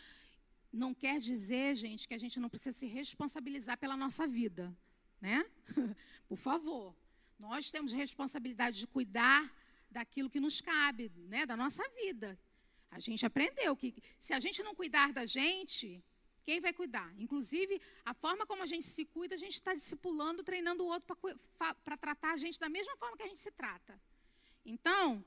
[0.73, 4.75] Não quer dizer, gente, que a gente não precisa se responsabilizar pela nossa vida,
[5.21, 5.45] né?
[6.27, 6.97] Por favor.
[7.39, 9.55] Nós temos responsabilidade de cuidar
[9.91, 12.39] daquilo que nos cabe, né, da nossa vida.
[12.91, 16.03] A gente aprendeu que se a gente não cuidar da gente,
[16.49, 17.09] quem vai cuidar?
[17.25, 17.79] Inclusive,
[18.11, 21.15] a forma como a gente se cuida, a gente está discipulando, treinando o outro
[21.85, 24.01] para tratar a gente da mesma forma que a gente se trata.
[24.65, 25.23] Então,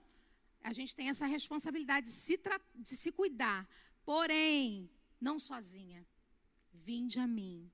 [0.64, 2.42] a gente tem essa responsabilidade de se,
[2.74, 3.70] de se cuidar.
[4.04, 4.90] Porém,
[5.28, 6.04] não sozinha.
[6.74, 7.72] Vinde a mim.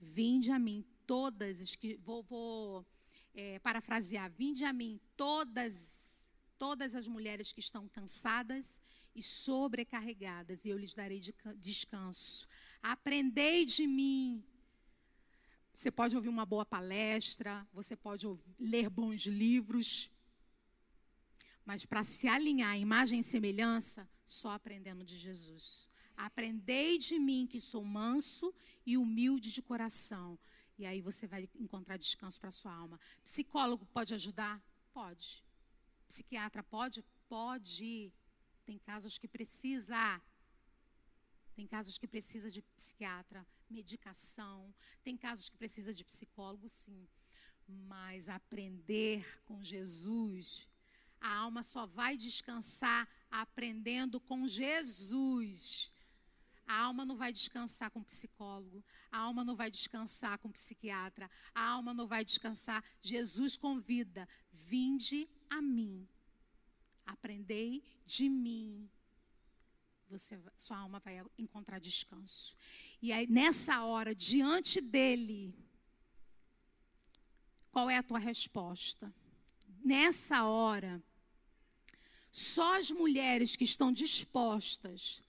[0.00, 2.86] Vinde a mim, todas, que vou, vou
[3.34, 8.80] é, parafrasear, vinde a mim, todas todas as mulheres que estão cansadas
[9.14, 11.20] e sobrecarregadas, e eu lhes darei
[11.56, 12.48] descanso.
[12.82, 14.44] Aprendei de mim.
[15.72, 20.10] Você pode ouvir uma boa palestra, você pode ouvir, ler bons livros,
[21.64, 25.90] mas para se alinhar à imagem e semelhança, só aprendendo de Jesus.
[26.16, 28.54] Aprendei de mim que sou manso
[28.86, 30.38] e humilde de coração.
[30.78, 33.00] E aí você vai encontrar descanso para sua alma.
[33.22, 34.62] Psicólogo pode ajudar?
[34.92, 35.44] Pode.
[36.08, 37.04] Psiquiatra pode?
[37.28, 38.12] Pode.
[38.64, 40.20] Tem casos que precisa.
[41.54, 44.74] Tem casos que precisa de psiquiatra, medicação.
[45.02, 47.06] Tem casos que precisa de psicólogo, sim.
[47.66, 50.66] Mas aprender com Jesus,
[51.20, 55.92] a alma só vai descansar aprendendo com Jesus.
[56.66, 61.62] A alma não vai descansar com psicólogo, a alma não vai descansar com psiquiatra, a
[61.68, 62.82] alma não vai descansar.
[63.02, 66.08] Jesus convida: vinde a mim,
[67.06, 68.88] aprendei de mim.
[70.10, 72.56] Você, sua alma vai encontrar descanso.
[73.00, 75.54] E aí, nessa hora, diante dele,
[77.70, 79.12] qual é a tua resposta?
[79.84, 81.02] Nessa hora,
[82.30, 85.22] só as mulheres que estão dispostas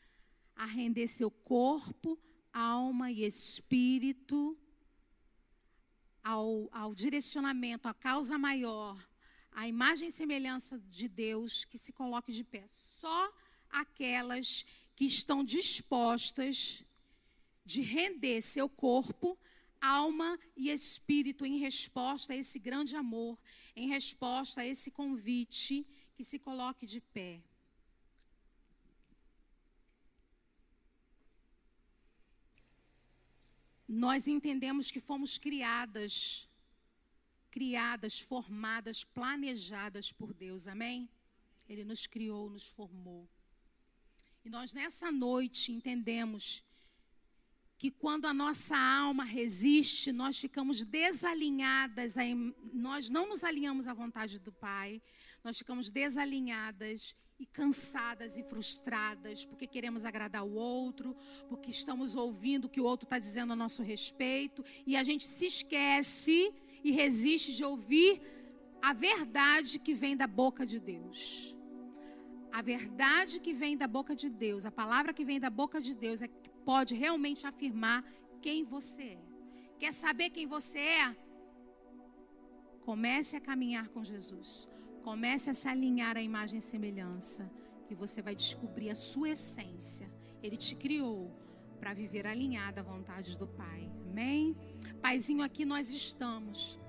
[0.56, 2.20] a render seu corpo,
[2.54, 4.58] alma e espírito
[6.24, 8.98] ao, ao direcionamento, à causa maior,
[9.56, 12.64] à imagem e semelhança de Deus, que se coloque de pé.
[13.00, 13.34] Só
[13.70, 16.84] aquelas que estão dispostas
[17.66, 19.38] de render seu corpo,
[19.82, 23.40] alma e espírito em resposta a esse grande amor,
[23.76, 27.42] em resposta a esse convite, que se coloque de pé.
[33.88, 36.50] nós entendemos que fomos criadas,
[37.56, 41.10] criadas, formadas, planejadas por Deus, amém?
[41.70, 43.30] Ele nos criou, nos formou.
[44.44, 46.62] E nós nessa noite entendemos
[47.78, 52.16] que quando a nossa alma resiste, nós ficamos desalinhadas,
[52.74, 55.02] nós não nos alinhamos à vontade do Pai,
[55.42, 61.16] nós ficamos desalinhadas e cansadas e frustradas porque queremos agradar o outro,
[61.48, 65.24] porque estamos ouvindo o que o outro está dizendo a nosso respeito e a gente
[65.24, 66.54] se esquece
[66.84, 68.22] e resiste de ouvir
[68.82, 71.56] a verdade que vem da boca de Deus.
[72.52, 75.94] A verdade que vem da boca de Deus, a palavra que vem da boca de
[75.94, 78.04] Deus é que pode realmente afirmar
[78.42, 79.26] quem você é.
[79.78, 81.16] Quer saber quem você é?
[82.82, 84.70] Comece a caminhar com Jesus.
[85.04, 87.52] Comece a se alinhar à imagem e semelhança,
[87.88, 90.10] que você vai descobrir a sua essência.
[90.42, 91.32] Ele te criou
[91.80, 93.92] para viver alinhada à vontade do Pai.
[94.10, 94.56] Amém?
[95.06, 96.80] Paizinho, aqui nós estamos.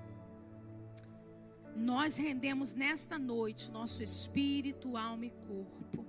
[1.75, 6.03] Nós rendemos nesta noite nosso espírito, alma e corpo.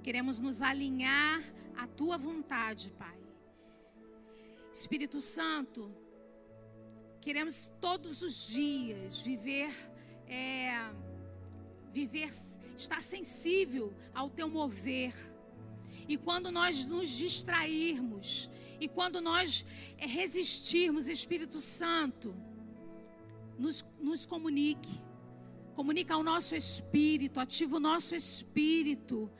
[0.00, 1.42] Queremos nos alinhar
[1.76, 3.18] à tua vontade, Pai.
[4.72, 5.92] Espírito Santo,
[7.20, 9.74] queremos todos os dias viver
[10.28, 10.88] é,
[11.92, 12.28] viver,
[12.76, 15.12] estar sensível ao teu mover.
[16.08, 18.48] E quando nós nos distrairmos,
[18.84, 19.64] e quando nós
[19.98, 22.34] é, resistirmos, Espírito Santo,
[23.58, 25.00] nos, nos comunique,
[25.74, 29.30] comunica ao nosso espírito, ativa o nosso espírito,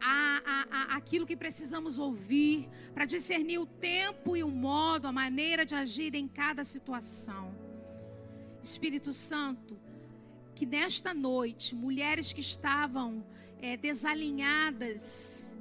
[0.00, 5.12] a, a, a, aquilo que precisamos ouvir, para discernir o tempo e o modo, a
[5.12, 7.54] maneira de agir em cada situação.
[8.62, 9.78] Espírito Santo,
[10.54, 13.24] que nesta noite, mulheres que estavam
[13.60, 15.56] é, desalinhadas,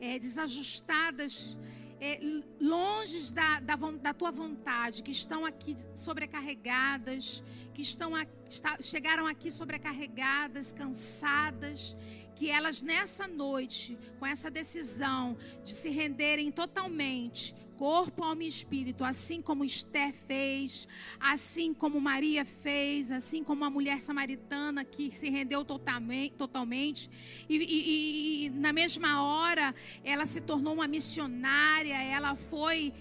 [0.00, 1.58] é, desajustadas,
[2.00, 2.20] é,
[2.60, 7.42] longe da, da, da, tua vontade, que estão aqui sobrecarregadas,
[7.74, 11.96] que estão a, está, chegaram aqui sobrecarregadas, cansadas,
[12.36, 19.04] que elas nessa noite, com essa decisão de se renderem totalmente corpo, alma e espírito,
[19.04, 20.88] assim como Esther fez,
[21.20, 27.08] assim como Maria fez, assim como a mulher samaritana que se rendeu totalmente,
[27.48, 29.72] e, e, e na mesma hora
[30.02, 32.92] ela se tornou uma missionária, ela foi.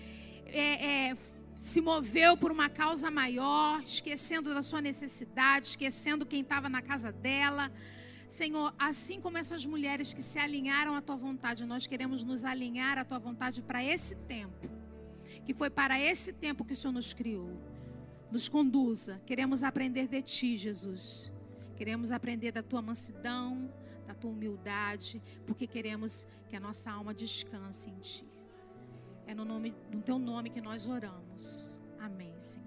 [0.45, 1.17] É, é,
[1.55, 7.11] se moveu por uma causa maior, esquecendo da sua necessidade, esquecendo quem estava na casa
[7.11, 7.71] dela.
[8.27, 12.97] Senhor, assim como essas mulheres que se alinharam à tua vontade, nós queremos nos alinhar
[12.97, 14.69] à tua vontade para esse tempo.
[15.45, 17.57] Que foi para esse tempo que o Senhor nos criou.
[18.29, 19.21] Nos conduza.
[19.25, 21.31] Queremos aprender de ti, Jesus.
[21.77, 23.71] Queremos aprender da tua mansidão,
[24.05, 28.25] da tua humildade, porque queremos que a nossa alma descanse em ti.
[29.25, 31.79] É no nome no teu nome que nós oramos.
[31.99, 32.66] Amém, Senhor.